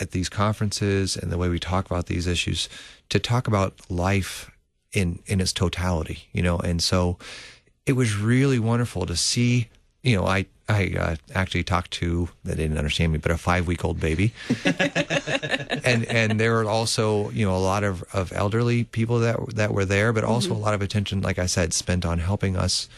at 0.00 0.10
these 0.10 0.28
conferences 0.28 1.16
and 1.16 1.32
the 1.32 1.38
way 1.38 1.48
we 1.48 1.58
talk 1.58 1.86
about 1.86 2.06
these 2.06 2.26
issues 2.26 2.68
to 3.08 3.18
talk 3.18 3.46
about 3.46 3.74
life 3.90 4.50
in 4.96 5.20
in 5.26 5.40
its 5.40 5.52
totality, 5.52 6.28
you 6.32 6.42
know. 6.42 6.58
And 6.58 6.82
so 6.82 7.18
it 7.84 7.92
was 7.92 8.16
really 8.16 8.58
wonderful 8.58 9.06
to 9.06 9.14
see. 9.14 9.68
You 10.02 10.16
know, 10.16 10.26
I 10.26 10.46
I 10.68 10.94
uh, 10.98 11.16
actually 11.34 11.64
talked 11.64 11.90
to 11.92 12.28
they 12.44 12.54
didn't 12.54 12.78
understand 12.78 13.12
me, 13.12 13.18
but 13.18 13.30
a 13.30 13.36
five 13.36 13.66
week 13.66 13.84
old 13.84 14.00
baby, 14.00 14.32
and 15.84 16.04
and 16.06 16.40
there 16.40 16.54
were 16.54 16.64
also 16.64 17.30
you 17.30 17.44
know 17.44 17.54
a 17.54 17.58
lot 17.58 17.84
of, 17.84 18.02
of 18.12 18.32
elderly 18.32 18.84
people 18.84 19.18
that 19.20 19.54
that 19.54 19.74
were 19.74 19.84
there, 19.84 20.12
but 20.12 20.24
also 20.24 20.52
a 20.52 20.54
lot 20.54 20.74
of 20.74 20.80
attention, 20.80 21.20
like 21.20 21.38
I 21.38 21.46
said, 21.46 21.74
spent 21.74 22.06
on 22.06 22.18
helping 22.18 22.56
us 22.56 22.88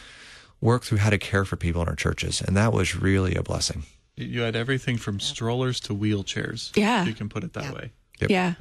work 0.61 0.83
through 0.83 0.99
how 0.99 1.09
to 1.09 1.17
care 1.17 1.45
for 1.45 1.57
people 1.57 1.81
in 1.81 1.89
our 1.89 1.95
churches, 1.95 2.41
and 2.41 2.55
that 2.55 2.71
was 2.71 2.95
really 2.95 3.35
a 3.35 3.43
blessing. 3.43 3.83
You 4.15 4.41
had 4.41 4.55
everything 4.55 4.97
from 4.97 5.19
strollers 5.19 5.79
to 5.81 5.95
wheelchairs. 5.95 6.75
Yeah. 6.75 7.03
if 7.03 7.07
you 7.07 7.13
can 7.13 7.29
put 7.29 7.43
it 7.43 7.53
that 7.53 7.73
way. 7.73 7.91
Yep. 8.21 8.29
Yeah. 8.29 8.53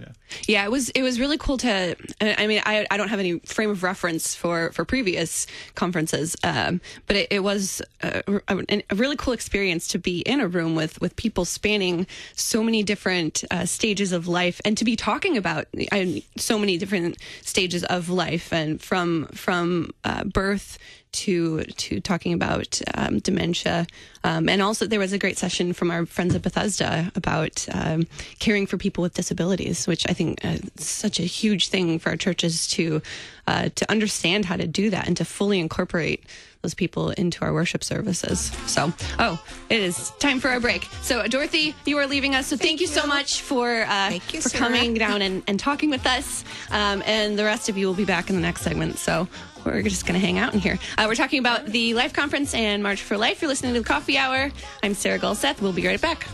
yeah, 0.46 0.64
It 0.64 0.70
was 0.70 0.90
it 0.90 1.02
was 1.02 1.18
really 1.18 1.38
cool 1.38 1.58
to. 1.58 1.96
I 2.20 2.46
mean, 2.46 2.62
I, 2.64 2.86
I 2.90 2.96
don't 2.96 3.08
have 3.08 3.18
any 3.18 3.38
frame 3.40 3.70
of 3.70 3.82
reference 3.82 4.34
for 4.34 4.70
for 4.72 4.84
previous 4.84 5.46
conferences, 5.74 6.36
um, 6.44 6.80
but 7.06 7.16
it, 7.16 7.28
it 7.30 7.40
was 7.40 7.82
a, 8.02 8.22
a, 8.48 8.82
a 8.90 8.94
really 8.94 9.16
cool 9.16 9.32
experience 9.32 9.88
to 9.88 9.98
be 9.98 10.20
in 10.20 10.40
a 10.40 10.48
room 10.48 10.74
with 10.74 11.00
with 11.00 11.16
people 11.16 11.44
spanning 11.44 12.06
so 12.34 12.62
many 12.62 12.82
different 12.82 13.44
uh, 13.50 13.64
stages 13.64 14.12
of 14.12 14.28
life, 14.28 14.60
and 14.64 14.76
to 14.78 14.84
be 14.84 14.96
talking 14.96 15.36
about 15.36 15.66
uh, 15.92 16.04
so 16.36 16.58
many 16.58 16.78
different 16.78 17.18
stages 17.42 17.84
of 17.84 18.08
life, 18.08 18.52
and 18.52 18.80
from 18.80 19.26
from 19.34 19.90
uh, 20.04 20.24
birth 20.24 20.78
to 21.12 21.62
to 21.62 22.00
talking 22.00 22.32
about 22.32 22.80
um, 22.94 23.18
dementia, 23.18 23.86
um, 24.24 24.48
and 24.48 24.62
also 24.62 24.86
there 24.86 24.98
was 24.98 25.12
a 25.12 25.18
great 25.18 25.38
session 25.38 25.72
from 25.72 25.90
our 25.90 26.06
friends 26.06 26.34
at 26.34 26.42
Bethesda 26.42 27.10
about 27.14 27.66
um, 27.72 28.06
caring 28.38 28.66
for 28.66 28.76
people 28.76 29.02
with 29.02 29.14
disabilities, 29.14 29.86
which 29.86 30.08
I 30.08 30.12
think 30.12 30.44
uh, 30.44 30.58
is 30.76 30.86
such 30.86 31.18
a 31.20 31.24
huge 31.24 31.68
thing 31.68 31.98
for 31.98 32.10
our 32.10 32.16
churches 32.16 32.66
to 32.68 33.02
uh, 33.46 33.70
to 33.74 33.90
understand 33.90 34.44
how 34.44 34.56
to 34.56 34.66
do 34.66 34.90
that 34.90 35.06
and 35.06 35.16
to 35.16 35.24
fully 35.24 35.58
incorporate 35.58 36.24
those 36.62 36.74
people 36.74 37.10
into 37.10 37.44
our 37.44 37.52
worship 37.52 37.84
services. 37.84 38.52
So, 38.66 38.92
oh, 39.18 39.42
it 39.70 39.80
is 39.80 40.10
time 40.18 40.40
for 40.40 40.48
our 40.48 40.60
break. 40.60 40.88
So, 41.02 41.26
Dorothy, 41.26 41.74
you 41.84 41.96
are 41.98 42.06
leaving 42.06 42.34
us. 42.34 42.48
So, 42.48 42.56
thank, 42.56 42.80
you 42.80 42.86
so 42.86 43.06
much 43.06 43.42
for 43.42 43.82
uh, 43.82 43.86
Thank 43.86 44.34
you, 44.34 44.40
for 44.40 44.48
Sarah. 44.48 44.64
coming 44.64 44.94
down 44.94 45.22
and, 45.22 45.42
and 45.46 45.58
talking 45.58 45.90
with 45.90 46.06
us. 46.06 46.44
Um, 46.70 47.02
and 47.06 47.38
the 47.38 47.44
rest 47.44 47.68
of 47.68 47.76
you 47.76 47.86
will 47.86 47.94
be 47.94 48.04
back 48.04 48.28
in 48.28 48.36
the 48.36 48.42
next 48.42 48.62
segment. 48.62 48.98
So, 48.98 49.28
we're 49.64 49.82
just 49.82 50.06
going 50.06 50.18
to 50.18 50.24
hang 50.24 50.38
out 50.38 50.54
in 50.54 50.60
here. 50.60 50.78
Uh, 50.96 51.04
we're 51.08 51.14
talking 51.14 51.40
about 51.40 51.66
the 51.66 51.94
Life 51.94 52.12
Conference 52.12 52.54
and 52.54 52.82
March 52.82 53.02
for 53.02 53.16
Life. 53.18 53.42
You're 53.42 53.48
listening 53.48 53.74
to 53.74 53.80
the 53.80 53.86
Coffee 53.86 54.16
Hour. 54.16 54.50
I'm 54.82 54.94
Sarah 54.94 55.18
Gulseth. 55.18 55.60
We'll 55.60 55.72
be 55.72 55.86
right 55.86 56.00
back. 56.00 56.26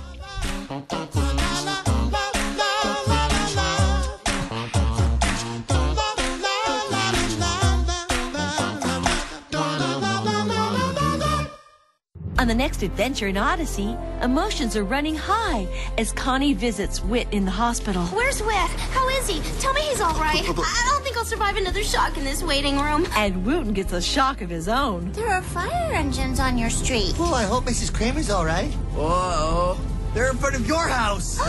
On 12.45 12.49
the 12.49 12.55
next 12.55 12.83
adventure 12.83 13.29
in 13.29 13.39
Odyssey, 13.39 13.97
emotions 14.21 14.77
are 14.77 14.85
running 14.85 15.17
high 15.17 15.67
as 15.97 16.13
Connie 16.13 16.53
visits 16.53 17.03
Whit 17.03 17.27
in 17.33 17.47
the 17.47 17.51
hospital. 17.51 18.05
Where's 18.09 18.43
Whit? 18.43 18.71
How 18.93 19.09
is 19.09 19.27
he? 19.27 19.41
Tell 19.61 19.73
me 19.73 19.81
he's 19.81 20.03
all 20.03 20.13
right. 20.21 20.43
I 20.43 20.91
don't 20.91 21.03
think 21.03 21.17
I'll 21.17 21.25
survive 21.25 21.57
another 21.57 21.83
shock 21.83 22.19
in 22.19 22.25
this 22.25 22.43
waiting 22.43 22.79
room. 22.79 23.07
And 23.17 23.47
Wooten 23.47 23.73
gets 23.73 23.95
a 23.95 24.03
shock 24.03 24.43
of 24.43 24.51
his 24.51 24.69
own. 24.69 25.11
There 25.13 25.31
are 25.31 25.41
fire 25.41 25.95
engines 25.95 26.39
on 26.39 26.59
your 26.59 26.69
street. 26.69 27.15
Well, 27.19 27.35
I 27.35 27.45
hope 27.45 27.65
Mrs. 27.65 27.91
Kramer's 27.91 28.29
all 28.29 28.45
right. 28.45 28.71
Whoa. 28.93 29.79
They're 30.13 30.31
in 30.31 30.37
front 30.37 30.55
of 30.55 30.69
your 30.69 30.87
house. 30.87 31.41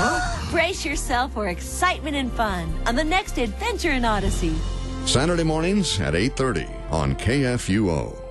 Brace 0.49 0.85
yourself 0.85 1.33
for 1.33 1.49
excitement 1.49 2.15
and 2.15 2.31
fun 2.31 2.73
on 2.85 2.95
the 2.95 3.03
next 3.03 3.37
adventure 3.37 3.91
in 3.91 4.05
Odyssey. 4.05 4.55
Saturday 5.05 5.43
mornings 5.43 5.99
at 5.99 6.13
8:30 6.13 6.69
on 6.89 7.15
KFUO. 7.15 8.25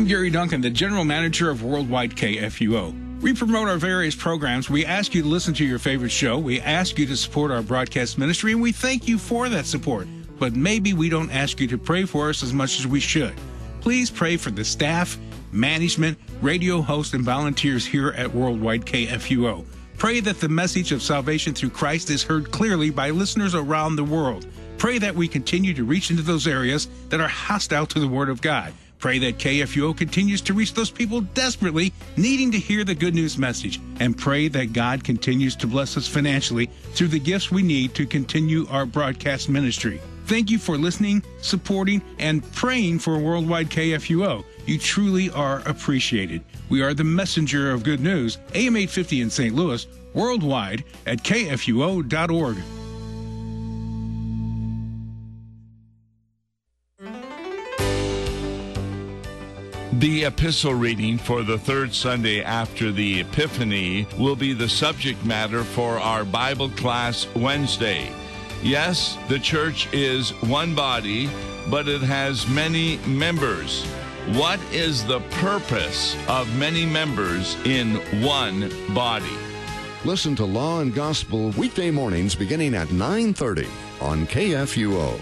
I'm 0.00 0.06
Gary 0.06 0.30
Duncan, 0.30 0.62
the 0.62 0.70
General 0.70 1.04
Manager 1.04 1.50
of 1.50 1.62
Worldwide 1.62 2.16
KFUO. 2.16 3.20
We 3.20 3.34
promote 3.34 3.68
our 3.68 3.76
various 3.76 4.14
programs. 4.14 4.70
We 4.70 4.86
ask 4.86 5.14
you 5.14 5.20
to 5.20 5.28
listen 5.28 5.52
to 5.52 5.64
your 5.66 5.78
favorite 5.78 6.10
show. 6.10 6.38
We 6.38 6.58
ask 6.62 6.98
you 6.98 7.04
to 7.04 7.14
support 7.18 7.50
our 7.50 7.60
broadcast 7.60 8.16
ministry, 8.16 8.52
and 8.52 8.62
we 8.62 8.72
thank 8.72 9.06
you 9.06 9.18
for 9.18 9.50
that 9.50 9.66
support. 9.66 10.08
But 10.38 10.56
maybe 10.56 10.94
we 10.94 11.10
don't 11.10 11.30
ask 11.30 11.60
you 11.60 11.66
to 11.66 11.76
pray 11.76 12.06
for 12.06 12.30
us 12.30 12.42
as 12.42 12.54
much 12.54 12.78
as 12.78 12.86
we 12.86 12.98
should. 12.98 13.34
Please 13.82 14.10
pray 14.10 14.38
for 14.38 14.50
the 14.50 14.64
staff, 14.64 15.18
management, 15.52 16.16
radio 16.40 16.80
hosts, 16.80 17.12
and 17.12 17.22
volunteers 17.22 17.84
here 17.84 18.12
at 18.12 18.34
Worldwide 18.34 18.86
KFUO. 18.86 19.66
Pray 19.98 20.20
that 20.20 20.40
the 20.40 20.48
message 20.48 20.92
of 20.92 21.02
salvation 21.02 21.52
through 21.52 21.68
Christ 21.68 22.08
is 22.08 22.22
heard 22.22 22.50
clearly 22.50 22.88
by 22.88 23.10
listeners 23.10 23.54
around 23.54 23.96
the 23.96 24.04
world. 24.04 24.46
Pray 24.78 24.96
that 24.96 25.14
we 25.14 25.28
continue 25.28 25.74
to 25.74 25.84
reach 25.84 26.10
into 26.10 26.22
those 26.22 26.46
areas 26.46 26.88
that 27.10 27.20
are 27.20 27.28
hostile 27.28 27.84
to 27.84 28.00
the 28.00 28.08
Word 28.08 28.30
of 28.30 28.40
God. 28.40 28.72
Pray 29.00 29.18
that 29.18 29.38
KFUO 29.38 29.96
continues 29.96 30.42
to 30.42 30.52
reach 30.52 30.74
those 30.74 30.90
people 30.90 31.22
desperately 31.22 31.92
needing 32.18 32.52
to 32.52 32.58
hear 32.58 32.84
the 32.84 32.94
good 32.94 33.14
news 33.14 33.38
message. 33.38 33.80
And 33.98 34.16
pray 34.16 34.48
that 34.48 34.74
God 34.74 35.02
continues 35.02 35.56
to 35.56 35.66
bless 35.66 35.96
us 35.96 36.06
financially 36.06 36.66
through 36.92 37.08
the 37.08 37.18
gifts 37.18 37.50
we 37.50 37.62
need 37.62 37.94
to 37.94 38.06
continue 38.06 38.66
our 38.68 38.84
broadcast 38.84 39.48
ministry. 39.48 40.00
Thank 40.26 40.50
you 40.50 40.58
for 40.58 40.76
listening, 40.76 41.24
supporting, 41.40 42.02
and 42.18 42.48
praying 42.52 42.98
for 42.98 43.18
Worldwide 43.18 43.70
KFUO. 43.70 44.44
You 44.66 44.78
truly 44.78 45.30
are 45.30 45.60
appreciated. 45.66 46.44
We 46.68 46.82
are 46.82 46.94
the 46.94 47.02
messenger 47.02 47.72
of 47.72 47.82
good 47.82 48.00
news, 48.00 48.36
AM 48.54 48.76
850 48.76 49.22
in 49.22 49.30
St. 49.30 49.54
Louis, 49.54 49.86
worldwide 50.14 50.84
at 51.06 51.24
kfuo.org. 51.24 52.58
The 60.00 60.24
epistle 60.24 60.72
reading 60.72 61.18
for 61.18 61.42
the 61.42 61.58
third 61.58 61.92
Sunday 61.92 62.42
after 62.42 62.90
the 62.90 63.20
Epiphany 63.20 64.06
will 64.16 64.34
be 64.34 64.54
the 64.54 64.66
subject 64.66 65.22
matter 65.26 65.62
for 65.62 66.00
our 66.00 66.24
Bible 66.24 66.70
class 66.70 67.26
Wednesday. 67.36 68.10
Yes, 68.62 69.18
the 69.28 69.38
church 69.38 69.92
is 69.92 70.30
one 70.44 70.74
body, 70.74 71.28
but 71.68 71.86
it 71.86 72.00
has 72.00 72.48
many 72.48 72.96
members. 73.06 73.84
What 74.32 74.58
is 74.72 75.04
the 75.04 75.20
purpose 75.32 76.16
of 76.28 76.48
many 76.56 76.86
members 76.86 77.56
in 77.66 77.96
one 78.22 78.72
body? 78.94 79.36
Listen 80.06 80.34
to 80.36 80.46
Law 80.46 80.80
and 80.80 80.94
Gospel 80.94 81.50
weekday 81.58 81.90
mornings 81.90 82.34
beginning 82.34 82.74
at 82.74 82.88
9:30 82.88 83.68
on 84.00 84.26
KFUO. 84.26 85.20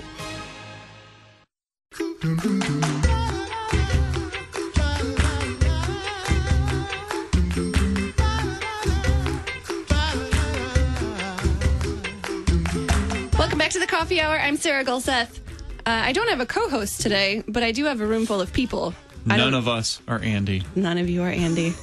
Welcome 13.59 13.71
back 13.71 13.73
to 13.73 13.81
the 13.81 13.97
Coffee 13.97 14.21
Hour. 14.21 14.38
I'm 14.38 14.57
Sarah 14.57 14.85
Gulseth. 14.85 15.41
Uh, 15.85 15.91
I 15.91 16.12
don't 16.12 16.29
have 16.29 16.38
a 16.38 16.47
co-host 16.47 17.00
today, 17.00 17.43
but 17.49 17.65
I 17.65 17.73
do 17.73 17.87
have 17.87 18.00
a 18.00 18.07
room 18.07 18.25
full 18.25 18.41
of 18.41 18.53
people. 18.53 18.95
I 19.29 19.31
None 19.37 19.50
don't- 19.50 19.55
of 19.55 19.67
us 19.67 20.00
are 20.07 20.21
Andy. 20.23 20.62
None 20.77 20.97
of 20.97 21.09
you 21.11 21.23
are 21.25 21.29
Andy. 21.29 21.75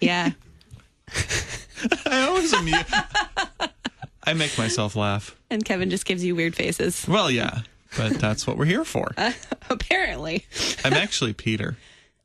Yeah. 0.00 0.30
I 2.06 2.28
always 2.28 2.52
amuse. 2.52 2.84
I 4.22 4.34
make 4.34 4.56
myself 4.56 4.94
laugh. 4.94 5.34
and 5.50 5.64
Kevin 5.64 5.90
just 5.90 6.04
gives 6.04 6.22
you 6.24 6.36
weird 6.36 6.54
faces. 6.54 7.04
Well, 7.08 7.28
yeah, 7.28 7.62
but 7.96 8.20
that's 8.20 8.46
what 8.46 8.56
we're 8.56 8.66
here 8.66 8.84
for. 8.84 9.10
Apparently. 9.68 10.46
I'm 10.84 10.92
actually 10.92 11.32
Peter. 11.32 11.76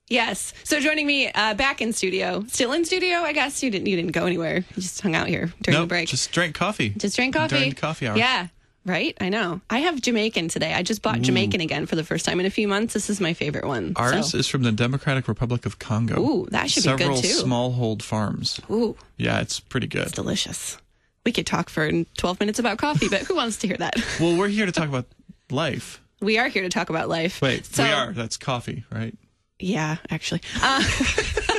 Yes. 0.10 0.54
So 0.64 0.80
joining 0.80 1.08
me 1.08 1.32
uh, 1.34 1.56
back 1.56 1.82
in 1.82 1.92
studio, 1.94 2.46
still 2.50 2.72
in 2.74 2.86
studio, 2.86 3.18
I 3.22 3.34
guess 3.34 3.64
you 3.64 3.72
didn't 3.72 3.88
you 3.88 3.96
didn't 3.96 4.12
go 4.12 4.28
anywhere. 4.28 4.58
You 4.58 4.76
just 4.84 5.02
hung 5.02 5.16
out 5.16 5.28
here 5.28 5.52
during 5.64 5.80
Nope, 5.80 5.86
the 5.86 5.88
break. 5.88 6.08
just 6.08 6.32
drank 6.32 6.54
coffee. 6.54 6.90
Just 6.90 7.16
drank 7.16 7.34
coffee 7.34 7.56
during 7.56 7.70
the 7.72 7.76
coffee 7.76 8.08
hour. 8.08 8.16
Yeah. 8.16 8.50
Right. 8.86 9.16
I 9.22 9.30
know. 9.30 9.62
I 9.70 9.80
have 9.80 10.02
Jamaican 10.02 10.48
today. 10.48 10.74
I 10.74 10.82
just 10.82 11.02
bought 11.04 11.22
Jamaican 11.22 11.62
again 11.62 11.86
for 11.86 11.96
the 11.96 12.04
first 12.04 12.26
time 12.26 12.40
in 12.40 12.48
a 12.48 12.50
few 12.50 12.68
months. 12.68 12.94
This 12.96 13.10
is 13.12 13.22
my 13.22 13.34
favorite 13.34 13.66
one. 13.68 13.94
Ours 13.96 14.32
So- 14.32 14.38
is 14.40 14.48
from 14.48 14.64
the 14.64 14.72
Democratic 14.72 15.28
Republic 15.28 15.66
of 15.68 15.78
Congo. 15.78 16.20
Ooh, 16.20 16.48
that 16.50 16.70
should 16.72 16.84
be 16.84 16.90
good, 16.90 17.18
too. 17.18 17.28
Several 17.28 17.48
smallhold 17.74 18.02
farms. 18.02 18.60
Ooh, 18.72 18.98
Yeah, 19.18 19.40
it's 19.40 19.60
pretty 19.60 19.86
good. 19.88 20.04
it's 20.08 20.12
delicious. 20.14 20.78
We 21.26 21.32
could 21.32 21.46
talk 21.46 21.70
for 21.70 21.92
12 22.18 22.40
minutes 22.40 22.58
about 22.58 22.80
coffee, 22.80 23.08
but 23.08 23.22
who 23.22 23.36
wants 23.36 23.58
to 23.58 23.68
hear 23.68 23.78
that? 23.78 23.96
Well, 24.20 24.36
we're 24.36 24.48
here 24.48 24.66
to 24.66 24.72
talk 24.72 24.90
about 24.90 25.06
life. 25.52 26.02
We 26.20 26.40
are 26.40 26.48
here 26.48 26.64
to 26.64 26.70
talk 26.70 26.90
about 26.90 27.08
life. 27.08 27.40
Wait, 27.42 27.68
So- 27.68 27.84
we 27.84 27.90
are. 27.92 28.12
That's 28.14 28.38
coffee, 28.38 28.84
right? 28.92 29.16
Yeah, 29.60 29.98
actually. 30.10 30.42
Uh, 30.60 30.84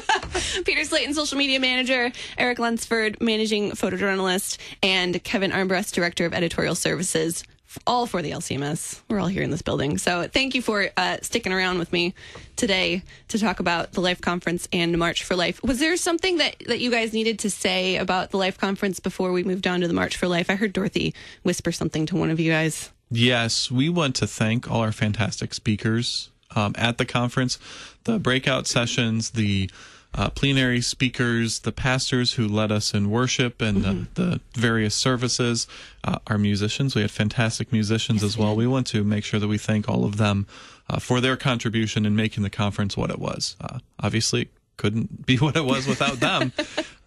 Peter 0.64 0.84
Slayton, 0.84 1.14
social 1.14 1.38
media 1.38 1.60
manager, 1.60 2.12
Erik 2.38 2.58
Lunsford, 2.58 3.20
managing 3.20 3.72
photojournalist, 3.72 4.58
and 4.82 5.22
Kevin 5.24 5.50
Armbrust, 5.50 5.92
director 5.92 6.26
of 6.26 6.34
editorial 6.34 6.74
services. 6.74 7.44
All 7.86 8.06
for 8.06 8.20
the 8.20 8.32
LCMS. 8.32 9.00
We're 9.08 9.18
all 9.18 9.28
here 9.28 9.42
in 9.42 9.50
this 9.50 9.62
building. 9.62 9.96
So 9.96 10.28
thank 10.28 10.54
you 10.54 10.60
for 10.60 10.90
uh, 10.94 11.16
sticking 11.22 11.54
around 11.54 11.78
with 11.78 11.90
me 11.90 12.14
today 12.54 13.02
to 13.28 13.38
talk 13.38 13.60
about 13.60 13.92
the 13.92 14.02
Life 14.02 14.20
Conference 14.20 14.68
and 14.74 14.98
March 14.98 15.24
for 15.24 15.34
Life. 15.36 15.62
Was 15.62 15.78
there 15.78 15.96
something 15.96 16.36
that, 16.36 16.56
that 16.66 16.80
you 16.80 16.90
guys 16.90 17.14
needed 17.14 17.38
to 17.38 17.50
say 17.50 17.96
about 17.96 18.30
the 18.30 18.36
Life 18.36 18.58
Conference 18.58 19.00
before 19.00 19.32
we 19.32 19.42
moved 19.42 19.66
on 19.66 19.80
to 19.80 19.88
the 19.88 19.94
March 19.94 20.18
for 20.18 20.28
Life? 20.28 20.50
I 20.50 20.56
heard 20.56 20.74
Dorothy 20.74 21.14
whisper 21.44 21.72
something 21.72 22.04
to 22.06 22.16
one 22.16 22.28
of 22.28 22.38
you 22.38 22.50
guys. 22.52 22.90
Yes, 23.10 23.70
we 23.70 23.88
want 23.88 24.16
to 24.16 24.26
thank 24.26 24.70
all 24.70 24.80
our 24.80 24.92
fantastic 24.92 25.54
speakers 25.54 26.28
um, 26.54 26.74
at 26.76 26.98
the 26.98 27.06
conference, 27.06 27.58
the 28.04 28.18
breakout 28.18 28.66
sessions, 28.66 29.30
the 29.30 29.70
uh, 30.14 30.28
plenary 30.30 30.80
speakers, 30.80 31.60
the 31.60 31.72
pastors 31.72 32.34
who 32.34 32.46
led 32.46 32.70
us 32.70 32.92
in 32.94 33.10
worship 33.10 33.60
and 33.62 33.78
Mm-hmm. 33.82 34.02
the, 34.14 34.22
the 34.22 34.40
various 34.60 34.94
services, 34.94 35.66
uh, 36.04 36.18
our 36.26 36.38
musicians. 36.38 36.94
We 36.94 37.00
had 37.02 37.10
fantastic 37.10 37.72
musicians 37.72 38.22
as 38.22 38.36
well. 38.36 38.54
We 38.54 38.66
want 38.66 38.86
to 38.88 39.04
make 39.04 39.24
sure 39.24 39.40
that 39.40 39.48
we 39.48 39.58
thank 39.58 39.88
all 39.88 40.04
of 40.04 40.16
them 40.18 40.46
uh, 40.90 40.98
for 40.98 41.20
their 41.20 41.36
contribution 41.36 42.04
in 42.04 42.14
making 42.14 42.42
the 42.42 42.50
conference 42.50 42.96
what 42.96 43.10
it 43.10 43.18
was. 43.18 43.56
Uh, 43.60 43.78
obviously, 44.00 44.42
it 44.42 44.48
couldn't 44.76 45.24
be 45.26 45.36
what 45.36 45.56
it 45.56 45.64
was 45.64 45.86
without 45.86 46.20
them. 46.20 46.52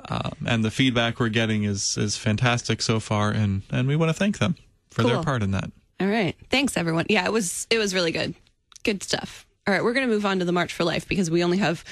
Um, 0.07 0.33
and 0.45 0.63
the 0.63 0.69
feedback 0.69 1.19
we're 1.19 1.29
getting 1.29 1.63
is 1.63 1.97
is 1.97 2.15
fantastic 2.15 2.79
so 2.83 2.99
far, 2.99 3.31
and 3.31 3.63
and 3.71 3.87
we 3.87 3.95
want 3.95 4.09
to 4.09 4.13
thank 4.13 4.37
them 4.37 4.55
for 4.91 5.01
their 5.01 5.23
part 5.23 5.41
in 5.41 5.49
that. 5.49 5.71
All 5.99 6.05
right. 6.05 6.35
Thanks 6.51 6.77
everyone. 6.77 7.07
Yeah, 7.09 7.25
it 7.25 7.33
was 7.33 7.65
it 7.71 7.79
was 7.79 7.95
really 7.95 8.11
good. 8.11 8.35
Good 8.83 9.01
stuff. 9.01 9.47
All 9.65 9.73
right, 9.73 9.83
we're 9.83 9.93
going 9.93 10.07
to 10.07 10.13
move 10.13 10.23
on 10.27 10.37
to 10.37 10.45
the 10.45 10.51
March 10.51 10.73
for 10.73 10.83
Life 10.83 11.07
because 11.07 11.31
we 11.31 11.43
only 11.43 11.57
have 11.57 11.83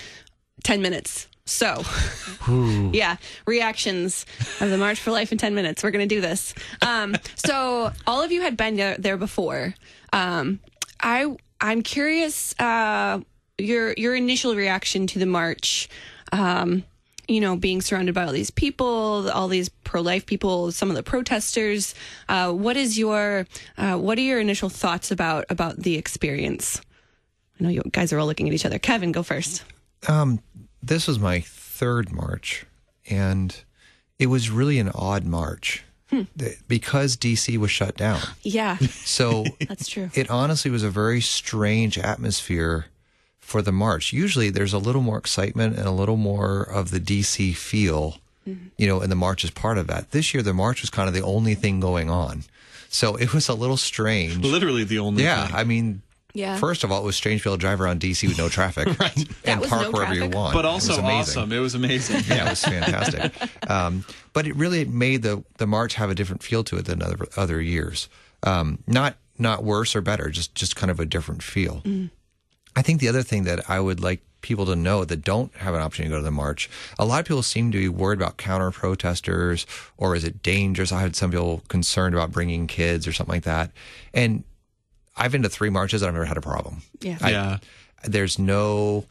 10 0.63 0.81
minutes. 0.81 1.27
So, 1.45 1.83
yeah, 2.93 3.17
reactions 3.45 4.25
of 4.61 4.69
the 4.69 4.77
March 4.77 4.99
for 4.99 5.11
Life 5.11 5.31
in 5.33 5.37
10 5.37 5.53
minutes. 5.53 5.83
We're 5.83 5.91
going 5.91 6.07
to 6.07 6.15
do 6.15 6.21
this. 6.21 6.53
Um, 6.81 7.15
so, 7.35 7.91
all 8.07 8.21
of 8.21 8.31
you 8.31 8.41
had 8.41 8.55
been 8.55 8.77
there, 8.77 8.95
there 8.97 9.17
before. 9.17 9.73
Um, 10.13 10.59
I 11.01 11.35
I'm 11.59 11.81
curious 11.81 12.57
uh, 12.59 13.19
your 13.57 13.93
your 13.97 14.15
initial 14.15 14.55
reaction 14.55 15.07
to 15.07 15.19
the 15.19 15.25
march. 15.25 15.89
Um, 16.31 16.83
you 17.27 17.39
know, 17.39 17.55
being 17.55 17.81
surrounded 17.81 18.13
by 18.13 18.25
all 18.25 18.33
these 18.33 18.51
people, 18.51 19.29
all 19.31 19.47
these 19.47 19.69
pro-life 19.69 20.25
people, 20.25 20.73
some 20.73 20.89
of 20.89 20.95
the 20.97 21.03
protesters. 21.03 21.95
Uh, 22.27 22.51
what 22.51 22.75
is 22.75 22.97
your 22.97 23.47
uh, 23.77 23.97
what 23.97 24.17
are 24.17 24.21
your 24.21 24.39
initial 24.39 24.69
thoughts 24.69 25.11
about 25.11 25.45
about 25.49 25.77
the 25.77 25.95
experience? 25.95 26.81
I 27.59 27.63
know 27.63 27.69
you 27.69 27.81
guys 27.91 28.11
are 28.11 28.19
all 28.19 28.27
looking 28.27 28.47
at 28.47 28.53
each 28.53 28.65
other. 28.65 28.79
Kevin, 28.79 29.11
go 29.11 29.23
first. 29.23 29.63
Um, 30.07 30.41
this 30.81 31.07
was 31.07 31.19
my 31.19 31.39
third 31.41 32.11
march, 32.11 32.65
and 33.09 33.55
it 34.19 34.27
was 34.27 34.49
really 34.49 34.79
an 34.79 34.89
odd 34.93 35.23
march 35.25 35.83
Th- 36.37 36.59
because 36.67 37.17
DC 37.17 37.57
was 37.57 37.71
shut 37.71 37.97
down. 37.97 38.19
Yeah, 38.43 38.77
So 38.77 39.45
that's 39.67 39.87
true. 39.87 40.11
it 40.13 40.29
honestly 40.29 40.69
was 40.69 40.83
a 40.83 40.89
very 40.91 41.21
strange 41.21 41.97
atmosphere 41.97 42.85
for 43.39 43.63
the 43.63 43.71
march. 43.71 44.13
Usually 44.13 44.51
there's 44.51 44.73
a 44.73 44.77
little 44.77 45.01
more 45.01 45.17
excitement 45.17 45.75
and 45.75 45.87
a 45.87 45.91
little 45.91 46.17
more 46.17 46.61
of 46.61 46.91
the 46.91 46.99
DC 46.99 47.55
feel, 47.55 48.17
you 48.45 48.85
know, 48.87 49.01
and 49.01 49.11
the 49.11 49.15
march 49.15 49.43
is 49.43 49.49
part 49.49 49.79
of 49.79 49.87
that. 49.87 50.11
This 50.11 50.33
year, 50.35 50.43
the 50.43 50.53
march 50.53 50.81
was 50.81 50.91
kind 50.91 51.07
of 51.07 51.15
the 51.15 51.23
only 51.23 51.55
thing 51.55 51.79
going 51.79 52.11
on. 52.11 52.43
So 52.89 53.15
it 53.15 53.33
was 53.33 53.49
a 53.49 53.55
little 53.55 53.75
strange. 53.77 54.37
Literally 54.45 54.83
the 54.83 54.99
only 54.99 55.23
Yeah. 55.23 55.47
thing. 55.47 55.55
I 55.55 55.63
mean, 55.63 56.02
Yeah. 56.33 56.57
first 56.57 56.83
of 56.83 56.91
all, 56.91 56.99
it 57.01 57.05
was 57.05 57.15
strange 57.15 57.41
to 57.41 57.49
be 57.49 57.51
able 57.51 57.57
to 57.57 57.61
drive 57.61 57.79
around 57.79 57.99
DC 58.01 58.27
with 58.27 58.37
no 58.37 58.49
traffic 58.49 58.87
That 58.97 59.27
and 59.45 59.63
park 59.63 59.83
no 59.83 59.91
wherever 59.91 60.15
you 60.15 60.27
want. 60.29 60.53
But 60.53 60.65
It 60.65 60.65
also 60.65 60.89
was 60.93 60.97
amazing. 60.97 61.37
awesome. 61.41 61.51
It 61.51 61.59
was 61.59 61.75
amazing. 61.75 62.23
Yeah, 62.27 62.47
it 62.47 62.49
was 62.49 62.63
fantastic. 62.63 63.69
um, 63.69 64.03
but 64.33 64.47
it 64.47 64.55
really 64.55 64.83
made 64.85 65.21
the 65.21 65.43
the 65.57 65.67
march 65.67 65.93
have 65.95 66.09
a 66.09 66.15
different 66.15 66.41
feel 66.43 66.63
to 66.65 66.77
it 66.77 66.85
than 66.85 67.01
other 67.03 67.19
other 67.37 67.61
years. 67.61 68.09
Um, 68.41 68.79
not 68.87 69.15
not 69.37 69.63
worse 69.63 69.95
or 69.95 70.01
better, 70.01 70.29
just 70.29 70.55
just 70.55 70.75
kind 70.75 70.89
of 70.91 70.99
a 70.99 71.05
different 71.05 71.43
feel. 71.43 71.81
I 72.75 72.81
think 72.81 72.99
the 72.99 73.07
other 73.09 73.21
thing 73.23 73.43
that 73.43 73.69
I 73.69 73.79
would 73.79 73.99
like 73.99 74.21
people 74.41 74.65
to 74.65 74.75
know 74.75 75.05
that 75.05 75.23
don't 75.23 75.55
have 75.57 75.73
an 75.75 75.81
opportunity 75.81 76.09
to 76.09 76.15
go 76.15 76.19
to 76.19 76.23
the 76.23 76.31
march, 76.31 76.69
a 76.99 77.05
lot 77.05 77.19
of 77.19 77.25
people 77.27 77.43
seem 77.43 77.71
to 77.71 77.77
be 77.77 77.87
worried 77.87 78.19
about 78.19 78.37
counter 78.37 78.71
protesters 78.71 79.65
or 79.97 80.15
is 80.15 80.23
it 80.23 80.41
dangerous? 80.43 80.91
I 80.91 80.99
had 81.01 81.15
some 81.15 81.31
people 81.31 81.61
concerned 81.67 82.13
about 82.15 82.31
bringing 82.31 82.65
kids 82.67 83.07
or 83.07 83.13
something 83.13 83.33
like 83.35 83.43
that. 83.43 83.71
And 84.13 84.43
I've 85.15 85.31
been 85.31 85.43
to 85.43 85.49
three 85.49 85.69
marches 85.69 86.01
and 86.01 86.09
I've 86.09 86.13
never 86.13 86.25
had 86.25 86.37
a 86.37 86.41
problem. 86.41 86.81
Yeah. 87.01 87.17
I- 87.21 87.31
Yeah. 87.31 87.57
there's 88.03 88.37
no 88.37 89.05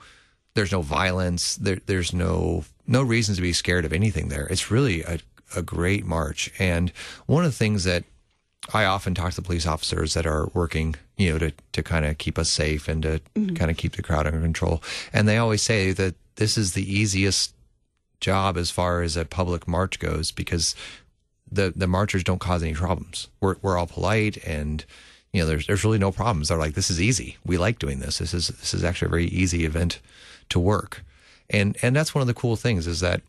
there's 0.55 0.73
no 0.73 0.83
violence 0.83 1.57
there, 1.57 1.81
there's 1.87 2.13
no 2.13 2.65
no 2.87 3.03
reasons 3.03 3.39
to 3.39 3.43
be 3.43 3.55
scared 3.55 3.87
of 3.87 3.93
anything 3.95 4.29
there 4.29 4.47
it's 4.49 4.71
really 4.71 5.03
a, 5.03 5.19
a 5.57 5.63
great 5.63 6.05
march 6.05 6.53
and 6.59 6.93
one 7.25 7.43
of 7.43 7.51
the 7.51 7.57
things 7.57 7.85
that 7.85 8.05
i 8.75 8.85
often 8.85 9.15
talk 9.15 9.31
to 9.31 9.37
the 9.37 9.47
police 9.47 9.67
officers 9.67 10.13
that 10.13 10.27
are 10.27 10.51
working 10.53 10.95
you 11.17 11.33
know 11.33 11.39
to, 11.39 11.51
to 11.73 11.83
kind 11.83 12.05
of 12.05 12.19
keep 12.19 12.39
us 12.39 12.51
safe 12.51 12.87
and 12.87 13.03
to 13.03 13.19
mm-hmm. 13.35 13.55
kind 13.55 13.71
of 13.71 13.79
keep 13.79 13.97
the 13.97 14.03
crowd 14.03 14.27
under 14.27 14.41
control 14.43 14.83
and 15.11 15.27
they 15.27 15.39
always 15.39 15.63
say 15.63 15.91
that 15.91 16.15
this 16.37 16.59
is 16.59 16.75
the 16.75 16.93
easiest 16.93 17.55
job 18.21 18.59
as 18.59 18.71
far 18.71 19.01
as 19.01 19.17
a 19.17 19.25
public 19.25 19.67
march 19.67 19.99
goes 19.99 20.31
because 20.33 20.75
the 21.53 21.73
the 21.77 21.87
marchers 21.87 22.25
don't 22.25 22.41
cause 22.41 22.63
any 22.63 22.75
problems. 22.75 23.29
We're 23.41 23.57
we're 23.61 23.77
all 23.77 23.87
polite 23.87 24.39
and 24.45 24.85
you 25.33 25.41
know 25.41 25.47
there's 25.47 25.67
there's 25.67 25.85
really 25.85 25.99
no 25.99 26.13
problems. 26.13 26.49
They're 26.49 26.59
like 26.59 26.75
this 26.75 26.91
is 26.91 27.01
easy. 27.01 27.37
We 27.45 27.57
like 27.59 27.79
doing 27.79 28.01
this. 28.01 28.19
This 28.19 28.35
is 28.35 28.49
this 28.49 28.75
is 28.75 28.85
actually 28.85 29.07
a 29.07 29.11
very 29.11 29.27
easy 29.27 29.65
event 29.65 30.01
to 30.51 30.59
work. 30.61 31.03
And 31.51 31.77
and 31.83 31.97
that's 31.97 32.15
one 32.15 32.21
of 32.21 32.29
the 32.29 32.35
cool 32.35 32.57
things 32.57 32.87
is 32.87 33.01
that 33.01 33.23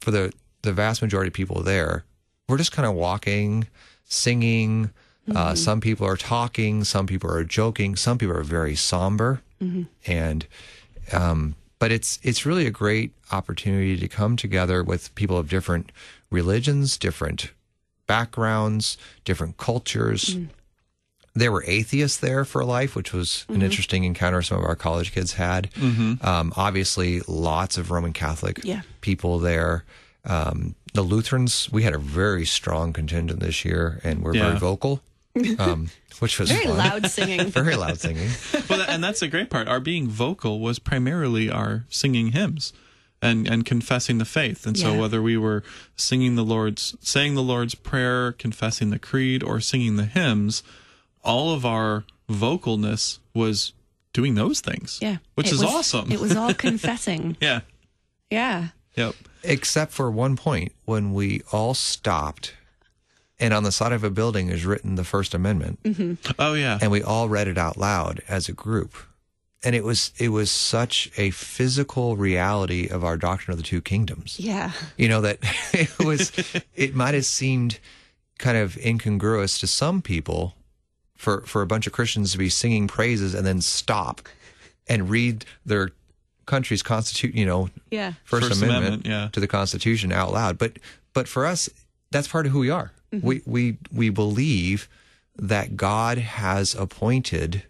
for 0.00 0.10
the 0.10 0.32
the 0.62 0.72
vast 0.72 1.02
majority 1.02 1.28
of 1.28 1.34
people 1.34 1.62
there, 1.62 2.04
we're 2.48 2.58
just 2.58 2.72
kind 2.72 2.86
of 2.88 2.94
walking, 2.94 3.66
singing. 4.04 4.90
Uh, 5.34 5.54
some 5.54 5.80
people 5.80 6.06
are 6.06 6.16
talking, 6.16 6.82
some 6.82 7.06
people 7.06 7.30
are 7.30 7.44
joking, 7.44 7.94
some 7.94 8.18
people 8.18 8.36
are 8.36 8.42
very 8.42 8.74
somber, 8.74 9.42
and 10.06 10.46
um, 11.12 11.54
but 11.78 11.92
it's 11.92 12.18
it's 12.22 12.44
really 12.44 12.66
a 12.66 12.70
great 12.70 13.12
opportunity 13.30 13.96
to 13.96 14.08
come 14.08 14.34
together 14.36 14.82
with 14.82 15.14
people 15.14 15.36
of 15.38 15.48
different 15.48 15.92
religions, 16.30 16.98
different 16.98 17.52
backgrounds, 18.06 18.96
different 19.24 19.56
cultures. 19.56 20.36
There 21.40 21.50
were 21.52 21.64
atheists 21.66 22.18
there 22.18 22.44
for 22.44 22.64
life, 22.64 22.94
which 22.94 23.12
was 23.12 23.44
an 23.48 23.62
interesting 23.62 24.04
encounter 24.04 24.42
some 24.42 24.58
of 24.58 24.64
our 24.64 24.76
college 24.76 25.12
kids 25.12 25.32
had. 25.34 25.70
Um, 25.80 26.52
obviously, 26.56 27.20
lots 27.26 27.78
of 27.78 27.90
Roman 27.90 28.12
Catholic 28.12 28.60
Yeah. 28.62 28.82
people 29.00 29.38
there. 29.38 29.84
Um, 30.24 30.74
the 30.92 31.02
Lutherans, 31.02 31.70
we 31.72 31.82
had 31.82 31.94
a 31.94 31.98
very 31.98 32.44
strong 32.44 32.92
contingent 32.92 33.40
this 33.40 33.64
year, 33.64 34.00
and 34.04 34.22
we're 34.22 34.34
Yeah. 34.34 34.48
very 34.48 34.58
vocal, 34.58 35.02
um, 35.58 35.88
which 36.18 36.38
was 36.38 36.50
Very 36.50 36.66
fun. 36.66 36.76
loud 36.76 37.10
singing. 37.10 37.46
very 37.60 37.74
loud 37.76 37.98
singing. 38.00 38.28
well, 38.68 38.82
and 38.86 39.02
that's 39.02 39.20
the 39.20 39.28
great 39.28 39.48
part. 39.48 39.66
Our 39.68 39.80
being 39.80 40.08
vocal 40.08 40.60
was 40.60 40.78
primarily 40.78 41.48
our 41.50 41.84
singing 41.88 42.32
hymns 42.32 42.72
and 43.22 43.46
and 43.48 43.64
confessing 43.64 44.18
the 44.18 44.24
faith. 44.26 44.66
And 44.66 44.76
so 44.78 44.94
whether 44.98 45.20
we 45.22 45.36
were 45.38 45.62
singing 45.96 46.34
the 46.36 46.44
Lord's 46.44 46.94
saying 47.00 47.34
the 47.34 47.42
Lord's 47.42 47.74
prayer, 47.74 48.32
confessing 48.32 48.90
the 48.90 48.98
creed 48.98 49.42
or 49.42 49.60
singing 49.60 49.96
the 49.96 50.06
hymns, 50.06 50.62
all 51.22 51.52
of 51.54 51.64
our 51.66 52.04
vocalness 52.28 53.18
was 53.34 53.72
doing 54.12 54.34
those 54.34 54.60
things. 54.60 54.98
Yeah. 55.02 55.18
Which 55.34 55.48
It 55.48 55.54
is 55.54 55.60
was- 55.62 55.70
awesome. 55.72 56.10
It 56.12 56.20
was 56.20 56.34
all 56.36 56.54
confessing. 56.68 57.36
yeah. 57.40 57.60
Yeah. 58.30 58.68
Yep. 58.96 59.14
except 59.44 59.92
for 59.92 60.10
one 60.10 60.36
point 60.36 60.72
when 60.84 61.12
we 61.14 61.42
all 61.52 61.74
stopped 61.74 62.54
and 63.38 63.54
on 63.54 63.62
the 63.62 63.72
side 63.72 63.92
of 63.92 64.02
a 64.04 64.10
building 64.10 64.50
is 64.50 64.66
written 64.66 64.96
the 64.96 65.04
first 65.04 65.32
amendment 65.32 65.80
mm-hmm. 65.84 66.14
Oh 66.38 66.54
yeah. 66.54 66.78
and 66.82 66.90
we 66.90 67.00
all 67.02 67.28
read 67.28 67.46
it 67.48 67.56
out 67.56 67.76
loud 67.78 68.20
as 68.28 68.48
a 68.48 68.52
group 68.52 68.94
and 69.62 69.74
it 69.76 69.84
was 69.84 70.12
it 70.18 70.30
was 70.30 70.50
such 70.50 71.10
a 71.16 71.30
physical 71.30 72.16
reality 72.16 72.88
of 72.88 73.04
our 73.04 73.16
doctrine 73.16 73.52
of 73.52 73.58
the 73.58 73.62
two 73.62 73.80
kingdoms 73.80 74.38
Yeah. 74.40 74.72
you 74.98 75.08
know 75.08 75.20
that 75.22 75.38
it 75.72 75.96
was 76.04 76.32
it 76.74 76.94
might 76.94 77.14
have 77.14 77.24
seemed 77.26 77.78
kind 78.38 78.58
of 78.58 78.76
incongruous 78.78 79.56
to 79.58 79.66
some 79.68 80.02
people 80.02 80.56
for 81.20 81.42
for 81.42 81.60
a 81.62 81.66
bunch 81.66 81.86
of 81.86 81.92
Christians 81.92 82.32
to 82.32 82.38
be 82.38 82.48
singing 82.48 82.88
praises 82.88 83.34
and 83.34 83.46
then 83.46 83.60
stop 83.60 84.22
and 84.88 85.10
read 85.10 85.44
their 85.66 85.90
country's 86.46 86.82
constitution 86.82 87.36
you 87.38 87.46
know 87.46 87.68
Yeah. 87.90 88.14
First, 88.24 88.48
First 88.48 88.62
Amendment, 88.62 88.86
Amendment, 88.86 89.06
yeah. 89.06 89.28
to 89.32 89.40
the 89.40 89.46
Constitution 89.46 90.12
out 90.12 90.32
loud. 90.32 90.56
But 90.58 90.78
but 91.12 91.28
for 91.28 91.44
us, 91.46 91.68
that's 92.10 92.26
part 92.28 92.46
of 92.46 92.52
who 92.52 92.60
we 92.60 92.70
are. 92.70 92.92
Mm-hmm. 93.12 93.26
We 93.26 93.42
we 93.46 93.76
we 93.92 94.08
believe 94.10 94.88
that 95.36 95.76
God 95.76 96.18
has 96.18 96.74
appointed 96.74 97.64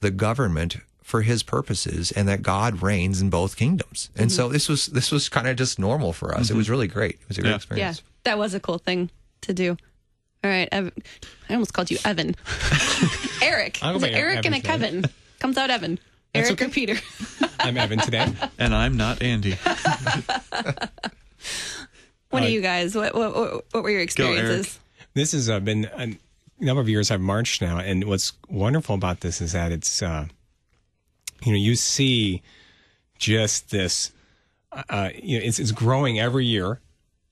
the 0.00 0.10
government 0.10 0.76
for 1.02 1.22
His 1.22 1.42
purposes, 1.42 2.12
and 2.12 2.26
that 2.28 2.42
God 2.42 2.82
reigns 2.82 3.20
in 3.20 3.28
both 3.30 3.56
kingdoms. 3.56 4.08
And 4.16 4.30
Mm-hmm. 4.30 4.36
so 4.36 4.48
this 4.48 4.68
was 4.68 4.86
this 4.86 5.10
was 5.10 5.28
kind 5.28 5.48
of 5.48 5.56
just 5.56 5.78
normal 5.78 6.12
for 6.12 6.34
us. 6.34 6.50
It 6.50 6.56
was 6.56 6.70
really 6.70 6.88
great. 6.88 7.16
It 7.22 7.28
was 7.28 7.38
a 7.38 7.42
great 7.42 7.66
Yeah. 7.70 7.76
Yeah. 7.76 7.94
That 8.24 8.38
was 8.38 8.54
a 8.54 8.60
cool 8.60 8.78
thing 8.78 9.10
to 9.42 9.52
do. 9.52 9.76
All 10.44 10.50
right. 10.50 10.68
Evan. 10.72 10.92
I 11.48 11.52
almost 11.54 11.72
called 11.72 11.90
you 11.90 11.98
Evan. 12.04 12.34
Erik. 13.42 13.78
I'll 13.82 13.92
go 13.92 13.96
Is 13.96 14.02
by 14.02 14.08
it 14.08 14.14
Erik 14.14 14.44
and 14.44 14.54
a 14.54 14.58
Evan. 14.58 14.62
Kevin. 14.62 15.04
Comes 15.38 15.56
out 15.58 15.70
Evan. 15.70 15.98
That's 16.34 16.48
Erik 16.48 16.62
or. 16.62 16.68
Peter. 16.68 16.96
I'm 17.60 17.76
Evan 17.76 17.98
today. 17.98 18.26
And 18.58 18.74
I'm 18.74 18.96
not 18.96 19.22
Andy. 19.22 19.56
What 22.30 22.42
Uh, 22.42 22.46
are 22.46 22.48
you 22.48 22.62
guys? 22.62 22.94
What 22.94 23.14
what 23.14 23.34
what, 23.36 23.64
what 23.72 23.82
were 23.82 23.90
your 23.90 24.00
experiences? 24.00 24.78
This 25.14 25.32
has 25.32 25.50
uh, 25.50 25.60
been 25.60 25.84
a 25.94 26.16
number 26.60 26.80
of 26.80 26.88
years 26.88 27.10
I've 27.10 27.20
marched 27.20 27.60
now, 27.60 27.78
and 27.78 28.04
what's 28.04 28.32
wonderful 28.48 28.94
about 28.94 29.20
this 29.20 29.42
is 29.42 29.52
that 29.52 29.70
it's, 29.70 30.00
uh, 30.00 30.26
you 31.44 31.52
know, 31.52 31.58
you 31.58 31.74
see 31.76 32.40
just 33.18 33.70
this, 33.70 34.12
uh, 34.88 35.10
you 35.22 35.38
know, 35.38 35.44
it's, 35.44 35.58
it's 35.58 35.72
growing 35.72 36.18
every 36.18 36.46
year. 36.46 36.80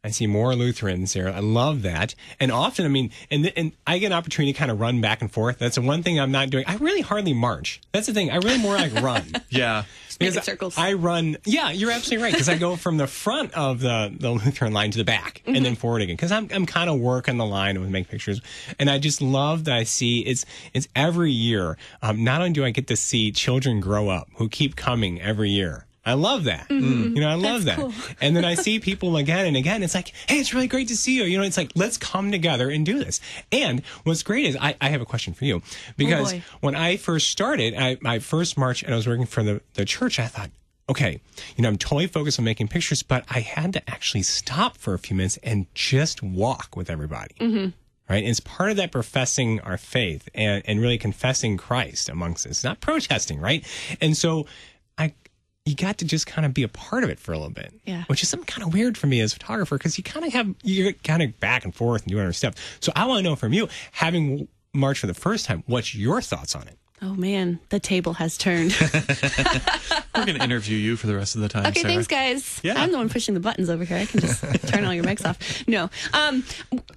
I 0.03 0.09
see 0.11 0.27
more 0.27 0.55
Lutherans 0.55 1.13
there. 1.13 1.29
I 1.29 1.41
love 1.41 1.83
that. 1.83 2.15
And 2.39 2.51
often, 2.51 2.87
I 2.87 2.89
mean, 2.89 3.11
and 3.31 3.53
and 3.55 3.73
I 3.87 3.99
get 3.99 4.07
an 4.07 4.13
opportunity 4.15 4.53
to 4.55 4.59
kind 4.59 4.71
of 4.71 4.81
run 4.81 5.03
back 5.03 5.21
and 5.21 5.31
forth. 5.31 5.59
That's 5.59 5.75
the 5.75 5.83
one 5.83 6.03
thing 6.03 6.19
I'm 6.19 6.33
not 6.33 6.49
doing. 6.49 6.65
I 6.67 6.77
really 6.77 7.03
hardly 7.03 7.35
march. 7.35 7.83
That's 7.93 8.07
the 8.07 8.15
thing. 8.15 8.31
I 8.31 8.37
really 8.37 8.59
more 8.59 8.77
like 8.77 8.95
run. 8.95 9.33
Yeah. 9.51 9.85
Because 10.19 10.45
circles. 10.45 10.77
I 10.77 10.93
run. 10.93 11.39
Yeah, 11.45 11.71
you're 11.71 11.91
absolutely 11.91 12.23
right. 12.23 12.33
Because 12.33 12.49
I 12.49 12.59
go 12.59 12.77
from 12.77 12.99
the 12.99 13.07
front 13.07 13.55
of 13.55 13.81
the, 13.81 14.15
the 14.17 14.31
Lutheran 14.31 14.73
line 14.73 14.91
to 14.91 14.99
the 14.99 15.05
back 15.05 15.43
and 15.47 15.65
then 15.65 15.77
forward 15.77 16.03
again. 16.03 16.15
Because 16.15 16.31
I'm 16.31 16.47
I'm 16.53 16.67
kind 16.67 16.91
of 16.91 17.01
working 17.01 17.39
the 17.39 17.47
line 17.47 17.71
and 17.77 17.81
with 17.81 17.91
make 17.91 18.09
pictures, 18.09 18.41
and 18.79 18.91
I 18.91 18.99
just 18.99 19.23
love 19.23 19.65
that 19.65 19.75
I 19.75 19.85
see 19.85 20.21
it's 20.21 20.45
it's 20.75 20.89
every 20.95 21.33
year. 21.33 21.79
Um, 22.03 22.23
not 22.23 22.41
only 22.43 22.53
do 22.53 22.65
I 22.65 22.71
get 22.71 22.87
to 22.89 22.97
see 22.97 23.33
children 23.33 23.81
grow 23.81 24.09
up 24.11 24.29
who 24.37 24.49
keep 24.49 24.77
coming 24.77 25.21
every 25.21 25.51
year. 25.51 25.87
I 26.05 26.15
love 26.15 26.45
that. 26.45 26.69
Mm-hmm. 26.69 27.03
Mm. 27.03 27.15
You 27.15 27.21
know, 27.21 27.29
I 27.29 27.35
love 27.35 27.65
that. 27.65 27.79
And 28.21 28.37
then 28.37 28.45
I 28.45 28.55
see 28.55 28.81
people 28.81 29.17
again 29.17 29.47
and 29.47 29.57
again. 29.57 29.83
It's 29.83 29.95
like, 29.95 30.13
hey, 30.29 30.37
it's 30.37 30.53
really 30.55 30.69
great 30.69 30.89
to 30.89 30.97
see 30.97 31.17
you. 31.17 31.25
You 31.25 31.39
know, 31.39 31.45
it's 31.45 31.57
like, 31.57 31.73
let's 31.75 31.97
come 31.97 32.31
together 32.31 32.71
and 32.71 32.85
do 32.85 32.99
this. 32.99 33.21
And 33.53 33.83
what's 34.05 34.23
great 34.23 34.47
is 34.47 34.57
I, 34.61 34.77
I 34.81 34.89
have 34.89 35.01
a 35.01 35.07
question 35.07 35.35
for 35.35 35.45
you 35.45 35.57
oh, 35.57 35.93
because 35.97 36.33
boy. 36.33 36.43
when 36.61 36.75
I 36.75 36.97
first 36.97 37.31
started, 37.31 37.75
I, 37.75 37.99
my 38.01 38.19
first 38.19 38.59
march 38.59 38.83
and 38.83 38.93
I 38.93 38.97
was 38.97 39.07
working 39.07 39.27
for 39.27 39.43
the, 39.43 39.61
the 39.75 39.85
church, 39.85 40.19
I 40.19 40.27
thought, 40.27 40.51
okay, 40.89 41.21
you 41.57 41.63
know, 41.63 41.69
I'm 41.69 41.79
totally 41.79 42.09
focused 42.09 42.39
on 42.39 42.45
making 42.45 42.69
pictures, 42.69 43.03
but 43.03 43.25
I 43.31 43.41
had 43.41 43.73
to 43.75 43.91
actually 43.91 44.23
stop 44.23 44.77
for 44.77 44.93
a 44.95 44.99
few 44.99 45.17
minutes 45.17 45.39
and 45.43 45.67
just 45.75 46.23
walk 46.23 46.77
with 46.77 46.91
everybody. 46.91 47.35
Mm-hmm. 47.41 47.69
Right. 48.09 48.25
It's 48.25 48.41
part 48.41 48.73
of 48.73 48.77
that 48.79 48.91
professing 48.91 49.61
our 49.61 49.77
faith 49.77 50.29
and, 50.35 50.65
and 50.67 50.81
really 50.81 50.99
confessing 50.99 51.57
Christ 51.57 52.09
amongst 52.09 52.45
us, 52.45 52.65
not 52.65 52.81
protesting. 52.81 53.41
Right. 53.41 53.65
And 54.01 54.17
so 54.17 54.47
you 55.67 55.75
got 55.75 55.99
to 55.99 56.05
just 56.05 56.27
kind 56.27 56.47
of 56.47 56.55
be 56.55 56.63
a 56.63 56.69
part 56.69 57.05
of 57.05 57.11
it 57.11 57.21
for 57.21 57.33
a 57.33 57.39
little 57.39 57.53
bit. 57.53 57.73
Yeah. 57.85 58.05
Which 58.07 58.23
is 58.23 58.29
something 58.29 58.47
kind 58.47 58.67
of 58.67 58.73
weird 58.73 58.97
for 58.97 59.07
me 59.07 59.21
as 59.21 59.33
a 59.33 59.37
photographer 59.37 59.77
because 59.77 59.99
you 59.99 60.05
kind 60.05 60.25
of 60.25 60.33
have, 60.33 60.55
you're 60.63 60.93
kind 60.93 61.23
of 61.23 61.39
back 61.39 61.65
and 61.65 61.75
forth 61.75 62.03
and 62.03 62.11
doing 62.11 62.25
other 62.25 62.33
stuff. 62.33 62.55
So 62.81 62.93
I 62.97 63.07
want 63.07 63.19
to 63.25 63.31
know 63.31 63.37
from 63.37 63.53
you, 63.53 63.69
having 63.93 64.49
marched 64.73 65.01
for 65.01 65.07
the 65.07 65.15
first 65.15 65.47
time, 65.47 65.63
what's 65.67 65.95
your 65.95 66.21
thoughts 66.23 66.55
on 66.55 66.67
it? 66.67 66.79
Oh 67.03 67.15
man, 67.15 67.61
the 67.71 67.81
table 67.81 68.13
has 68.15 68.37
turned. 68.37 68.77
We're 70.15 70.27
going 70.27 70.37
to 70.39 70.45
interview 70.45 70.77
you 70.77 70.97
for 70.97 71.07
the 71.07 71.17
rest 71.17 71.35
of 71.35 71.41
the 71.41 71.49
time. 71.49 71.67
Okay, 71.67 71.81
Sarah. 71.81 71.95
thanks, 71.95 72.07
guys. 72.07 72.61
Yeah. 72.63 72.75
I'm 72.77 72.93
the 72.93 72.99
one 72.99 73.09
pushing 73.09 73.33
the 73.33 73.41
buttons 73.41 73.71
over 73.71 73.85
here. 73.85 73.97
I 73.97 74.05
can 74.05 74.21
just 74.21 74.43
turn 74.69 74.85
all 74.85 74.93
your 74.93 75.05
mics 75.05 75.25
off. 75.27 75.67
No, 75.67 75.89
um, 76.13 76.45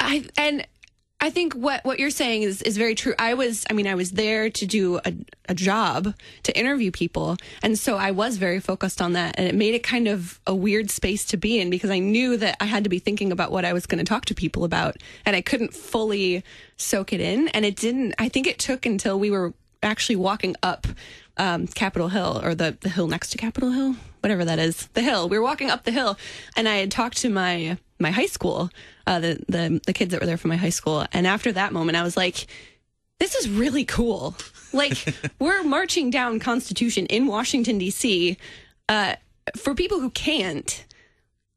I 0.02 0.26
and 0.38 0.68
I 1.24 1.30
think 1.30 1.54
what 1.54 1.86
what 1.86 2.00
you're 2.00 2.10
saying 2.10 2.42
is 2.42 2.62
is 2.64 2.76
very 2.76 2.96
true. 2.96 3.14
I 3.18 3.34
was, 3.34 3.66
I 3.70 3.74
mean, 3.74 3.88
I 3.88 3.96
was 3.96 4.12
there 4.12 4.50
to 4.50 4.66
do 4.66 5.00
a, 5.06 5.14
a 5.48 5.56
job 5.56 6.14
to 6.44 6.60
interview 6.60 6.92
people, 6.92 7.38
and 7.62 7.80
so 7.80 7.96
I 7.96 8.12
was 8.12 8.36
very 8.36 8.60
focused 8.60 9.02
on 9.02 9.14
that, 9.14 9.36
and 9.38 9.48
it 9.48 9.56
made 9.56 9.74
it 9.74 9.84
kind 9.84 10.10
of 10.10 10.42
a 10.46 10.54
weird 10.54 10.92
space 10.92 11.24
to 11.28 11.38
be 11.38 11.62
in 11.62 11.70
because 11.70 11.90
I 11.90 12.00
knew 12.00 12.36
that 12.36 12.58
I 12.60 12.66
had 12.66 12.84
to 12.84 12.90
be 12.90 13.00
thinking 13.00 13.32
about 13.32 13.54
what 13.54 13.64
I 13.64 13.72
was 13.72 13.86
going 13.86 14.00
to 14.00 14.04
talk 14.04 14.26
to 14.26 14.36
people 14.36 14.66
about, 14.66 14.98
and 15.26 15.34
I 15.34 15.40
couldn't 15.40 15.74
fully 15.74 16.44
soak 16.76 17.14
it 17.14 17.22
in, 17.22 17.48
and 17.48 17.64
it 17.64 17.78
didn't. 17.78 18.16
I 18.20 18.28
think 18.28 18.46
it 18.46 18.60
took 18.60 18.86
until 18.86 19.18
we 19.18 19.32
were 19.32 19.54
actually 19.82 20.18
walking 20.18 20.58
up 20.62 20.88
um, 21.38 21.68
Capitol 21.68 22.10
Hill 22.10 22.42
or 22.44 22.56
the, 22.56 22.78
the 22.82 22.90
hill 22.90 23.08
next 23.08 23.32
to 23.32 23.38
Capitol 23.38 23.72
Hill, 23.72 23.96
whatever 24.22 24.46
that 24.46 24.60
is, 24.60 24.88
the 24.94 25.02
hill. 25.02 25.30
We 25.30 25.38
were 25.38 25.44
walking 25.44 25.70
up 25.70 25.84
the 25.84 25.92
hill, 25.92 26.18
and 26.56 26.68
I 26.68 26.76
had 26.76 26.92
talked 26.92 27.18
to 27.18 27.30
my 27.30 27.78
my 28.00 28.12
high 28.12 28.28
school, 28.28 28.70
uh, 29.08 29.20
the 29.20 29.44
the 29.48 29.82
the 29.86 29.94
kids 29.94 30.12
that 30.12 30.20
were 30.20 30.28
there 30.28 30.38
from 30.38 30.50
my 30.50 30.58
high 30.58 30.70
school, 30.70 31.06
and 31.12 31.26
after 31.26 31.52
that 31.52 31.74
moment, 31.74 31.98
I 31.98 32.04
was 32.04 32.18
like, 32.18 32.48
"This 33.20 33.36
is 33.36 33.50
really 33.50 33.86
cool. 33.86 34.36
Like 34.72 35.14
we're 35.40 35.64
marching 35.64 36.10
down 36.10 36.40
Constitution 36.40 37.06
in 37.08 37.28
Washington 37.28 37.78
D.C. 37.78 38.38
Uh, 38.90 39.16
for 39.58 39.76
people 39.76 40.00
who 40.00 40.10
can't. 40.12 40.86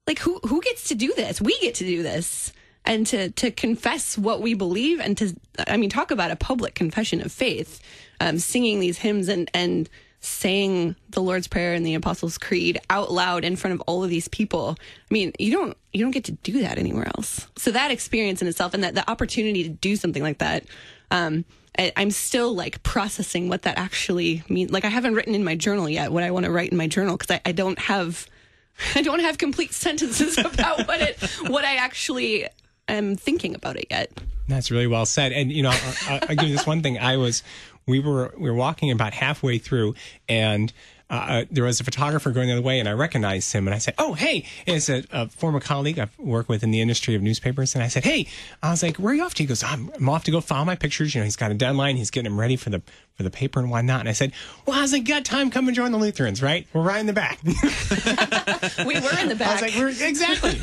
Like 0.06 0.20
who 0.20 0.38
who 0.44 0.60
gets 0.60 0.88
to 0.88 0.94
do 0.94 1.12
this? 1.16 1.40
We 1.40 1.58
get 1.60 1.74
to 1.76 1.84
do 1.84 2.02
this." 2.02 2.52
And 2.88 3.04
to, 3.08 3.30
to 3.30 3.50
confess 3.50 4.16
what 4.16 4.40
we 4.40 4.54
believe, 4.54 5.00
and 5.00 5.18
to, 5.18 5.34
I 5.66 5.76
mean, 5.76 5.90
talk 5.90 6.12
about 6.12 6.30
a 6.30 6.36
public 6.36 6.76
confession 6.76 7.20
of 7.20 7.32
faith 7.32 7.80
um, 8.20 8.38
singing 8.38 8.80
these 8.80 8.98
hymns 8.98 9.28
and 9.28 9.50
and 9.54 9.88
saying 10.20 10.96
the 11.10 11.20
Lord's 11.20 11.46
Prayer 11.46 11.74
and 11.74 11.86
the 11.86 11.94
Apostles' 11.94 12.36
Creed 12.36 12.80
out 12.90 13.12
loud 13.12 13.44
in 13.44 13.54
front 13.54 13.74
of 13.74 13.80
all 13.82 14.02
of 14.02 14.10
these 14.10 14.28
people. 14.28 14.76
I 14.80 15.14
mean, 15.14 15.32
you 15.38 15.52
don't 15.52 15.76
you 15.92 16.02
don't 16.02 16.10
get 16.10 16.24
to 16.24 16.32
do 16.32 16.60
that 16.62 16.78
anywhere 16.78 17.06
else. 17.16 17.46
So 17.56 17.70
that 17.70 17.90
experience 17.90 18.42
in 18.42 18.48
itself 18.48 18.74
and 18.74 18.82
that 18.82 18.94
the 18.94 19.08
opportunity 19.08 19.62
to 19.62 19.68
do 19.68 19.96
something 19.96 20.22
like 20.22 20.38
that, 20.38 20.64
um, 21.10 21.44
I, 21.78 21.92
I'm 21.96 22.10
still 22.10 22.54
like 22.54 22.82
processing 22.82 23.48
what 23.48 23.62
that 23.62 23.78
actually 23.78 24.42
means. 24.48 24.70
Like 24.72 24.84
I 24.84 24.88
haven't 24.88 25.14
written 25.14 25.34
in 25.34 25.44
my 25.44 25.54
journal 25.54 25.88
yet 25.88 26.12
what 26.12 26.22
I 26.22 26.30
want 26.30 26.44
to 26.44 26.50
write 26.50 26.70
in 26.70 26.76
my 26.76 26.88
journal 26.88 27.16
because 27.16 27.36
I, 27.36 27.48
I 27.48 27.52
don't 27.52 27.78
have 27.78 28.26
I 28.94 29.02
don't 29.02 29.20
have 29.20 29.38
complete 29.38 29.72
sentences 29.72 30.38
about 30.44 30.88
what 30.88 31.00
it 31.00 31.22
what 31.48 31.64
I 31.64 31.76
actually 31.76 32.48
am 32.88 33.16
thinking 33.16 33.54
about 33.54 33.76
it 33.76 33.86
yet. 33.90 34.10
That's 34.48 34.70
really 34.70 34.86
well 34.86 35.06
said. 35.06 35.32
And 35.32 35.52
you 35.52 35.62
know, 35.62 35.70
I, 35.70 36.20
I, 36.22 36.26
will 36.28 36.36
give 36.36 36.48
you 36.48 36.56
this 36.56 36.66
one 36.66 36.82
thing. 36.82 36.98
I 36.98 37.16
was, 37.16 37.42
we 37.86 38.00
were, 38.00 38.34
we 38.36 38.50
were 38.50 38.56
walking 38.56 38.90
about 38.90 39.12
halfway 39.12 39.58
through, 39.58 39.94
and 40.28 40.72
uh, 41.08 41.44
there 41.52 41.62
was 41.62 41.80
a 41.80 41.84
photographer 41.84 42.32
going 42.32 42.48
the 42.48 42.54
other 42.54 42.62
way, 42.62 42.80
and 42.80 42.88
I 42.88 42.92
recognized 42.92 43.52
him, 43.52 43.68
and 43.68 43.74
I 43.74 43.78
said, 43.78 43.94
"Oh, 43.96 44.14
hey!" 44.14 44.44
And 44.66 44.76
it's 44.76 44.88
a, 44.88 45.04
a 45.12 45.28
former 45.28 45.60
colleague 45.60 46.00
I've 46.00 46.18
worked 46.18 46.48
with 46.48 46.64
in 46.64 46.72
the 46.72 46.80
industry 46.80 47.14
of 47.14 47.22
newspapers, 47.22 47.76
and 47.76 47.84
I 47.84 47.88
said, 47.88 48.02
"Hey," 48.02 48.26
I 48.60 48.70
was 48.70 48.82
like, 48.82 48.96
"Where 48.96 49.12
are 49.12 49.14
you 49.14 49.22
off 49.22 49.34
to?" 49.34 49.42
He 49.44 49.46
goes, 49.46 49.62
"I'm, 49.62 49.90
I'm 49.94 50.08
off 50.08 50.24
to 50.24 50.32
go 50.32 50.40
file 50.40 50.64
my 50.64 50.74
pictures." 50.74 51.14
You 51.14 51.20
know, 51.20 51.24
he's 51.24 51.36
got 51.36 51.52
a 51.52 51.54
deadline. 51.54 51.96
He's 51.96 52.10
getting 52.10 52.30
them 52.30 52.40
ready 52.40 52.56
for 52.56 52.70
the 52.70 52.82
for 53.16 53.22
the 53.22 53.30
paper 53.30 53.60
and 53.60 53.70
whatnot. 53.70 54.00
And 54.00 54.08
I 54.08 54.12
said, 54.12 54.32
"Well, 54.66 54.86
like, 54.90 55.04
got 55.04 55.24
time? 55.24 55.50
Come 55.50 55.68
and 55.68 55.74
join 55.74 55.90
the 55.92 55.98
Lutherans, 55.98 56.42
right? 56.42 56.66
We're 56.72 56.82
right 56.82 57.00
in 57.00 57.06
the 57.06 57.12
back." 57.12 57.40
We 58.86 58.94
were 59.00 59.18
in 59.18 59.28
the 59.28 59.36
back. 59.36 59.62
I 59.62 59.62
was 59.62 59.62
like, 59.62 59.74
"We're 59.76 60.06
exactly." 60.06 60.58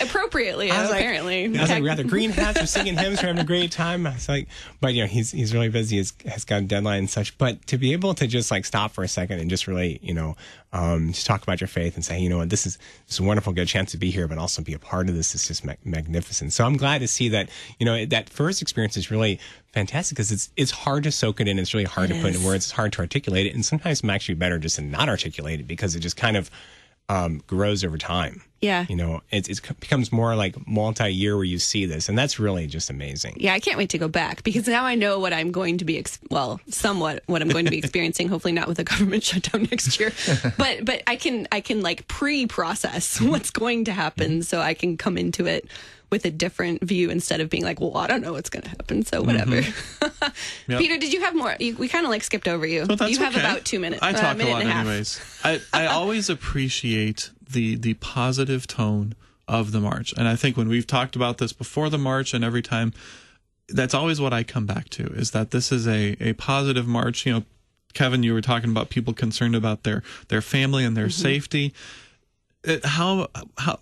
appropriately, 0.00 0.70
I 0.70 0.80
was 0.82 0.90
like- 0.90 1.00
apparently. 1.00 1.44
I 1.46 1.60
was 1.60 1.70
like, 1.70 1.82
we 1.82 1.88
got 1.88 1.96
the 1.96 2.04
green 2.04 2.30
hats, 2.30 2.60
we're 2.60 2.66
singing 2.66 2.96
hymns, 2.96 3.22
we're 3.22 3.28
having 3.28 3.42
a 3.42 3.46
great 3.46 3.70
time. 3.72 4.06
I 4.06 4.14
was 4.14 4.28
like, 4.28 4.48
but 4.80 4.94
you 4.94 5.02
know, 5.02 5.08
he's 5.08 5.30
he's 5.30 5.54
really 5.54 5.68
busy, 5.68 5.96
he's, 5.96 6.12
has 6.26 6.44
got 6.44 6.62
a 6.62 6.64
deadline 6.64 7.00
and 7.00 7.10
such. 7.10 7.36
But 7.38 7.66
to 7.68 7.78
be 7.78 7.92
able 7.92 8.14
to 8.14 8.26
just 8.26 8.50
like 8.50 8.64
stop 8.64 8.92
for 8.92 9.04
a 9.04 9.08
second 9.08 9.40
and 9.40 9.48
just 9.50 9.66
really, 9.66 9.98
you 10.02 10.14
know, 10.14 10.36
um, 10.72 11.12
just 11.12 11.26
talk 11.26 11.42
about 11.42 11.60
your 11.60 11.68
faith 11.68 11.94
and 11.94 12.04
say, 12.04 12.18
you 12.20 12.28
know 12.28 12.38
what, 12.38 12.50
this 12.50 12.66
is 12.66 12.76
this 13.06 13.14
is 13.14 13.20
a 13.20 13.22
wonderful, 13.22 13.52
good 13.52 13.68
chance 13.68 13.90
to 13.92 13.96
be 13.96 14.10
here, 14.10 14.28
but 14.28 14.38
also 14.38 14.62
be 14.62 14.74
a 14.74 14.78
part 14.78 15.08
of 15.08 15.14
this 15.14 15.34
is 15.34 15.46
just 15.46 15.64
mag- 15.64 15.78
magnificent. 15.84 16.52
So 16.52 16.64
I'm 16.64 16.76
glad 16.76 17.00
to 17.00 17.08
see 17.08 17.28
that, 17.30 17.48
you 17.78 17.86
know, 17.86 18.04
that 18.06 18.28
first 18.28 18.62
experience 18.62 18.96
is 18.96 19.10
really 19.10 19.40
fantastic 19.78 20.16
because 20.16 20.32
it's 20.32 20.50
it's 20.56 20.70
hard 20.72 21.04
to 21.04 21.12
soak 21.12 21.40
it 21.40 21.48
in. 21.48 21.58
It's 21.58 21.72
really 21.74 21.84
hard 21.84 22.10
It 22.10 22.14
to 22.14 22.20
put 22.20 22.28
in 22.34 22.40
is. 22.40 22.44
words. 22.44 22.64
It's 22.66 22.72
hard 22.72 22.92
to 22.94 23.00
articulate 23.00 23.46
it, 23.46 23.54
and 23.54 23.64
sometimes 23.64 24.00
it's 24.00 24.08
actually 24.10 24.34
better 24.36 24.58
just 24.58 24.76
to 24.76 24.82
not 24.82 25.08
articulate 25.08 25.60
it 25.60 25.66
because 25.66 25.94
it 25.96 26.00
just 26.00 26.16
kind 26.16 26.36
of 26.36 26.50
um, 27.08 27.42
grows 27.46 27.84
over 27.84 27.96
time. 27.96 28.42
Yeah. 28.60 28.84
You 28.88 28.96
know, 28.96 29.22
it, 29.30 29.48
it 29.48 29.60
becomes 29.80 30.10
more 30.10 30.34
like 30.34 30.54
multi-year 30.66 31.36
where 31.36 31.44
you 31.44 31.58
see 31.60 31.86
this, 31.86 32.08
and 32.08 32.18
that's 32.18 32.38
really 32.40 32.66
just 32.66 32.90
amazing. 32.90 33.34
Yeah, 33.38 33.54
I 33.54 33.60
can't 33.60 33.78
wait 33.78 33.88
to 33.90 33.98
go 33.98 34.08
back 34.08 34.42
because 34.42 34.66
now 34.66 34.84
I 34.84 34.94
know 34.96 35.18
what 35.20 35.32
I'm 35.32 35.52
going 35.52 35.78
to 35.78 35.84
be, 35.86 35.96
ex- 35.96 36.18
well, 36.28 36.60
somewhat 36.68 37.22
what 37.26 37.40
I'm 37.40 37.48
going 37.48 37.64
to 37.66 37.70
be 37.70 37.78
experiencing. 37.84 38.28
hopefully 38.28 38.52
not 38.52 38.66
with 38.68 38.78
a 38.80 38.84
government 38.84 39.22
shutdown 39.28 39.68
next 39.70 39.98
year, 40.00 40.12
but 40.58 40.84
but 40.84 41.02
I 41.06 41.14
can 41.16 41.46
I 41.52 41.60
can 41.60 41.80
like 41.82 42.08
pre-process 42.08 43.20
what's 43.20 43.50
going 43.50 43.84
to 43.86 43.92
happen, 43.92 44.42
so 44.42 44.60
I 44.60 44.74
can 44.74 44.96
come 44.96 45.16
into 45.16 45.46
it 45.46 45.66
with 46.10 46.24
a 46.24 46.30
different 46.30 46.82
view 46.82 47.10
instead 47.10 47.40
of 47.40 47.50
being 47.50 47.64
like, 47.64 47.80
well, 47.80 47.96
I 47.96 48.06
don't 48.06 48.22
know 48.22 48.32
what's 48.32 48.48
going 48.50 48.62
to 48.62 48.68
happen, 48.70 49.04
so 49.04 49.22
whatever. 49.22 49.56
Yep. 49.56 49.72
Peter, 50.78 50.96
did 50.98 51.12
you 51.12 51.20
have 51.20 51.34
more? 51.34 51.54
You, 51.60 51.76
we 51.76 51.88
kind 51.88 52.04
of 52.06 52.10
like 52.10 52.22
skipped 52.22 52.48
over 52.48 52.66
you. 52.66 52.86
Well, 52.88 53.10
you 53.10 53.18
have 53.18 53.34
okay. 53.36 53.40
about 53.44 53.64
two 53.64 53.78
minutes. 53.78 54.02
I 54.02 54.10
uh, 54.10 54.12
talk 54.12 54.36
minute 54.36 54.52
lot, 54.52 54.62
a 54.62 54.68
half. 54.68 54.86
anyways. 54.86 55.20
I, 55.44 55.60
I 55.72 55.86
always 55.98 56.30
appreciate 56.30 57.30
the 57.50 57.76
the 57.76 57.94
positive 57.94 58.66
tone 58.66 59.14
of 59.46 59.72
the 59.72 59.80
march, 59.80 60.12
and 60.16 60.26
I 60.28 60.36
think 60.36 60.56
when 60.56 60.68
we've 60.68 60.86
talked 60.86 61.16
about 61.16 61.38
this 61.38 61.52
before 61.52 61.88
the 61.90 61.98
march, 61.98 62.34
and 62.34 62.42
every 62.44 62.62
time, 62.62 62.92
that's 63.68 63.94
always 63.94 64.20
what 64.20 64.32
I 64.32 64.42
come 64.44 64.66
back 64.66 64.88
to 64.90 65.04
is 65.14 65.30
that 65.32 65.50
this 65.50 65.70
is 65.72 65.86
a 65.86 66.16
a 66.20 66.32
positive 66.34 66.86
march. 66.86 67.26
You 67.26 67.32
know, 67.32 67.42
Kevin, 67.92 68.22
you 68.22 68.32
were 68.32 68.40
talking 68.42 68.70
about 68.70 68.88
people 68.88 69.12
concerned 69.12 69.54
about 69.54 69.82
their 69.82 70.02
their 70.28 70.40
family 70.42 70.84
and 70.84 70.96
their 70.96 71.06
Mm-hmm. 71.08 71.22
safety. 71.22 71.74
It, 72.64 72.84
how 72.84 73.28
how 73.58 73.80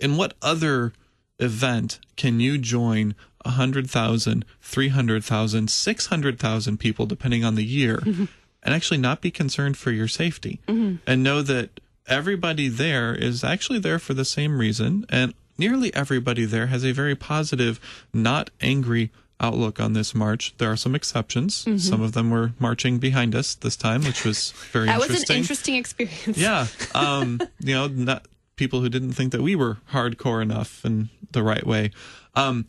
in 0.00 0.16
what 0.16 0.34
other 0.42 0.92
event 1.38 1.98
can 2.16 2.40
you 2.40 2.58
join 2.58 3.14
100,000, 3.44 4.44
300,000, 4.60 5.70
600,000 5.70 6.76
people, 6.78 7.06
depending 7.06 7.44
on 7.44 7.54
the 7.54 7.64
year, 7.64 8.02
and 8.04 8.74
actually 8.74 8.98
not 8.98 9.20
be 9.20 9.30
concerned 9.30 9.76
for 9.76 9.90
your 9.90 10.08
safety 10.08 10.60
and 10.66 11.22
know 11.22 11.42
that 11.42 11.80
everybody 12.06 12.68
there 12.68 13.14
is 13.14 13.44
actually 13.44 13.78
there 13.78 13.98
for 13.98 14.14
the 14.14 14.24
same 14.24 14.58
reason 14.58 15.04
and 15.10 15.34
nearly 15.58 15.92
everybody 15.94 16.44
there 16.44 16.68
has 16.68 16.84
a 16.84 16.92
very 16.92 17.14
positive, 17.14 17.78
not 18.12 18.50
angry 18.60 19.10
outlook 19.40 19.78
on 19.78 19.92
this 19.92 20.14
march. 20.14 20.52
There 20.58 20.70
are 20.70 20.76
some 20.76 20.94
exceptions. 20.94 21.64
Mhm. 21.64 21.78
Some 21.80 22.00
of 22.02 22.12
them 22.12 22.30
were 22.30 22.52
marching 22.58 22.98
behind 22.98 23.34
us 23.36 23.54
this 23.54 23.76
time, 23.76 24.02
which 24.04 24.24
was 24.24 24.52
very 24.72 24.88
interesting. 24.88 25.08
that 25.14 25.20
was 25.20 25.30
an 25.30 25.36
interesting 25.36 25.74
experience. 25.76 26.36
Yeah. 26.38 26.66
Um, 26.94 27.40
you 27.60 27.74
know, 27.74 27.86
not 27.86 28.26
people 28.58 28.80
who 28.80 28.88
didn't 28.90 29.12
think 29.12 29.32
that 29.32 29.40
we 29.40 29.56
were 29.56 29.78
hardcore 29.92 30.42
enough 30.42 30.84
and 30.84 31.08
the 31.32 31.42
right 31.42 31.66
way. 31.66 31.90
Um, 32.34 32.66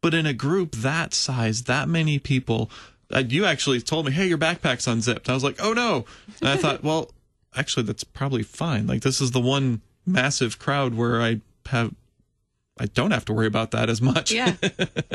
but 0.00 0.14
in 0.14 0.26
a 0.26 0.32
group 0.32 0.72
that 0.76 1.14
size, 1.14 1.64
that 1.64 1.88
many 1.88 2.18
people, 2.18 2.70
uh, 3.14 3.22
you 3.28 3.44
actually 3.44 3.80
told 3.80 4.06
me, 4.06 4.12
hey, 4.12 4.26
your 4.26 4.38
backpack's 4.38 4.86
unzipped. 4.86 5.28
I 5.28 5.34
was 5.34 5.44
like, 5.44 5.56
oh 5.60 5.72
no. 5.72 6.04
And 6.40 6.48
I 6.48 6.56
thought, 6.62 6.82
well, 6.82 7.10
actually, 7.56 7.84
that's 7.84 8.04
probably 8.04 8.42
fine. 8.42 8.86
Like, 8.86 9.02
this 9.02 9.20
is 9.20 9.30
the 9.32 9.40
one 9.40 9.82
massive 10.06 10.58
crowd 10.58 10.94
where 10.94 11.20
I 11.20 11.40
have. 11.66 11.94
I 12.80 12.86
don't 12.86 13.10
have 13.10 13.24
to 13.24 13.32
worry 13.32 13.48
about 13.48 13.72
that 13.72 13.90
as 13.90 14.00
much. 14.00 14.30
Yeah. 14.30 14.54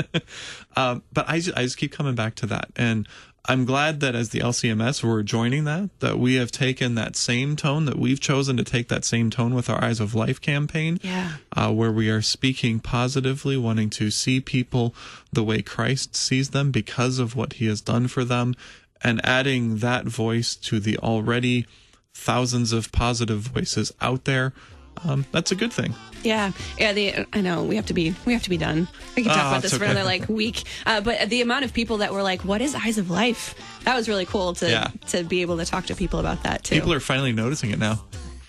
um, 0.76 1.02
but 1.14 1.30
I, 1.30 1.36
I 1.36 1.64
just 1.64 1.78
keep 1.78 1.94
coming 1.94 2.14
back 2.14 2.36
to 2.36 2.46
that. 2.48 2.68
And 2.76 3.08
I'm 3.46 3.66
glad 3.66 4.00
that 4.00 4.16
as 4.16 4.30
the 4.30 4.40
LCMS, 4.40 5.04
we're 5.04 5.22
joining 5.22 5.66
that, 5.66 5.90
that 6.00 6.18
we 6.18 6.36
have 6.36 6.50
taken 6.50 6.96
that 6.96 7.18
same 7.18 7.58
tone, 7.58 7.84
that 7.86 8.00
we've 8.00 8.22
chosen 8.22 8.56
to 8.56 8.64
take 8.64 8.88
that 8.88 9.04
same 9.04 9.30
tone 9.30 9.54
with 9.54 9.70
our 9.70 9.84
Eyes 9.84 10.00
of 10.00 10.16
Life 10.16 10.40
campaign, 10.40 10.98
Yeah. 11.04 11.34
uh, 11.52 11.70
where 11.74 11.92
we 11.92 12.10
are 12.10 12.22
speaking 12.22 12.80
positively, 12.80 13.58
wanting 13.58 13.90
to 13.92 14.12
see 14.12 14.40
people 14.40 14.96
the 15.34 15.44
way 15.44 15.62
Christ 15.62 16.16
sees 16.16 16.52
them 16.52 16.72
because 16.72 17.20
of 17.20 17.36
what 17.36 17.54
he 17.54 17.66
has 17.68 17.82
done 17.82 18.08
for 18.08 18.24
them, 18.24 18.56
and 19.04 19.20
adding 19.26 19.80
that 19.80 20.06
voice 20.06 20.56
to 20.56 20.80
the 20.80 20.98
already 21.00 21.66
thousands 22.14 22.72
of 22.72 22.94
positive 22.94 23.40
voices 23.42 23.92
out 24.00 24.24
there. 24.24 24.54
Um, 25.06 25.26
that's 25.32 25.52
a 25.52 25.56
good 25.56 25.74
thing. 25.74 25.94
Yeah, 26.24 26.52
yeah. 26.78 26.94
The 26.94 27.26
I 27.34 27.42
know 27.42 27.64
we 27.64 27.76
have 27.76 27.88
to 27.88 27.94
be 27.94 28.16
we 28.26 28.34
have 28.34 28.44
to 28.44 28.50
be 28.50 28.58
done. 28.58 28.88
We 29.16 29.24
can 29.24 29.32
talk 29.34 29.44
Ah, 29.44 29.50
about 29.52 29.62
this 29.62 29.74
it's 29.74 29.80
for 29.80 29.84
another 29.86 30.06
like 30.06 30.30
week. 30.30 30.64
Uh, 30.86 31.02
but 31.02 31.30
the 31.30 31.42
amount 31.42 31.66
of 31.66 31.74
people 31.74 31.98
that 31.98 32.14
were 32.14 32.24
like, 32.24 32.46
"What 32.46 32.62
is 32.62 32.74
Eyes 32.76 32.98
of 32.98 33.10
Life?" 33.10 33.56
That 33.84 33.96
was 33.98 34.08
really 34.08 34.26
cool 34.26 34.54
to 34.56 34.70
Yeah. 34.70 34.88
to 35.10 35.24
be 35.24 35.42
able 35.42 35.58
to 35.58 35.66
talk 35.66 35.86
to 35.88 35.96
people 35.96 36.20
about 36.20 36.44
that 36.44 36.64
too. 36.64 36.76
People 36.76 36.94
are 36.94 37.02
finally 37.02 37.34
noticing 37.34 37.72
it 37.72 37.80
now. 37.80 38.04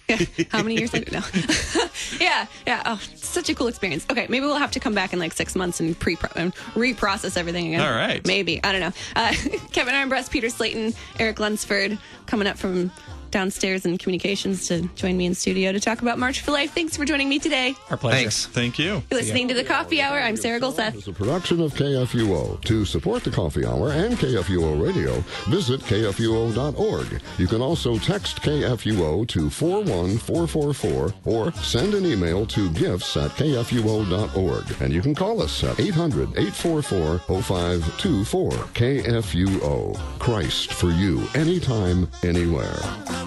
Yeah. 0.08 0.18
How 0.50 0.62
many 0.62 0.76
years 0.76 0.92
later? 0.92 1.10
No. 1.12 1.22
yeah, 2.20 2.46
yeah. 2.66 2.82
Oh, 2.84 3.00
such 3.16 3.48
a 3.48 3.54
cool 3.54 3.68
experience. 3.68 4.04
Okay, 4.10 4.26
maybe 4.28 4.44
we'll 4.46 4.56
have 4.56 4.70
to 4.72 4.80
come 4.80 4.94
back 4.94 5.12
in 5.14 5.18
like 5.18 5.32
six 5.32 5.56
months 5.56 5.80
and 5.80 5.98
pre 5.98 6.16
and 6.36 6.54
reprocess 6.74 7.36
everything 7.38 7.68
again. 7.68 7.80
All 7.80 7.90
right. 7.90 8.24
Maybe 8.26 8.62
I 8.62 8.70
don't 8.72 8.82
know. 8.82 8.92
Uh, 9.16 9.32
Kevin 9.72 9.94
Armbrust, 9.94 10.30
Peter 10.30 10.50
Slayton, 10.50 10.92
Erik 11.18 11.40
Lunsford 11.40 11.98
coming 12.26 12.46
up 12.46 12.58
from 12.58 12.92
downstairs 13.34 13.84
in 13.84 13.98
communications 13.98 14.68
to 14.68 14.82
join 14.94 15.16
me 15.16 15.26
in 15.26 15.34
studio 15.34 15.72
to 15.72 15.80
talk 15.80 16.02
about 16.02 16.20
March 16.20 16.40
for 16.40 16.52
Life. 16.52 16.72
Thanks 16.72 16.96
for 16.96 17.04
joining 17.04 17.28
me 17.28 17.40
today. 17.40 17.74
Our 17.90 17.96
pleasure. 17.96 18.16
Thanks. 18.16 18.46
Thank 18.46 18.78
you. 18.78 19.02
You're 19.10 19.20
listening 19.20 19.48
to 19.48 19.54
the 19.54 19.64
Coffee 19.64 20.00
Hour. 20.00 20.20
I'm 20.20 20.36
Sarah 20.36 20.60
Gulseth. 20.60 20.94
It's 20.94 21.08
a 21.08 21.12
production 21.12 21.60
of 21.60 21.74
KFUO. 21.74 22.60
To 22.62 22.84
support 22.84 23.24
the 23.24 23.32
Coffee 23.32 23.66
Hour 23.66 23.90
and 23.90 24.14
KFUO 24.14 24.80
Radio, 24.80 25.14
visit 25.48 25.80
kfuo.org. 25.80 27.20
You 27.36 27.46
can 27.48 27.60
also 27.60 27.98
text 27.98 28.40
KFUO 28.40 29.26
to 29.26 29.50
41444 29.50 31.14
or 31.24 31.52
send 31.54 31.94
an 31.94 32.06
email 32.06 32.46
to 32.46 32.70
gifts 32.70 33.16
at 33.16 33.32
kfuo.org. 33.32 34.80
And 34.80 34.92
you 34.92 35.02
can 35.02 35.14
call 35.14 35.42
us 35.42 35.64
at 35.64 35.80
800 35.80 36.38
844 36.38 37.18
0524. 37.42 38.50
KFUO. 38.52 39.98
Christ 40.20 40.72
for 40.72 40.90
you, 40.90 41.26
anytime, 41.34 42.08
anywhere 42.22 43.23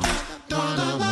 gonna 0.57 1.06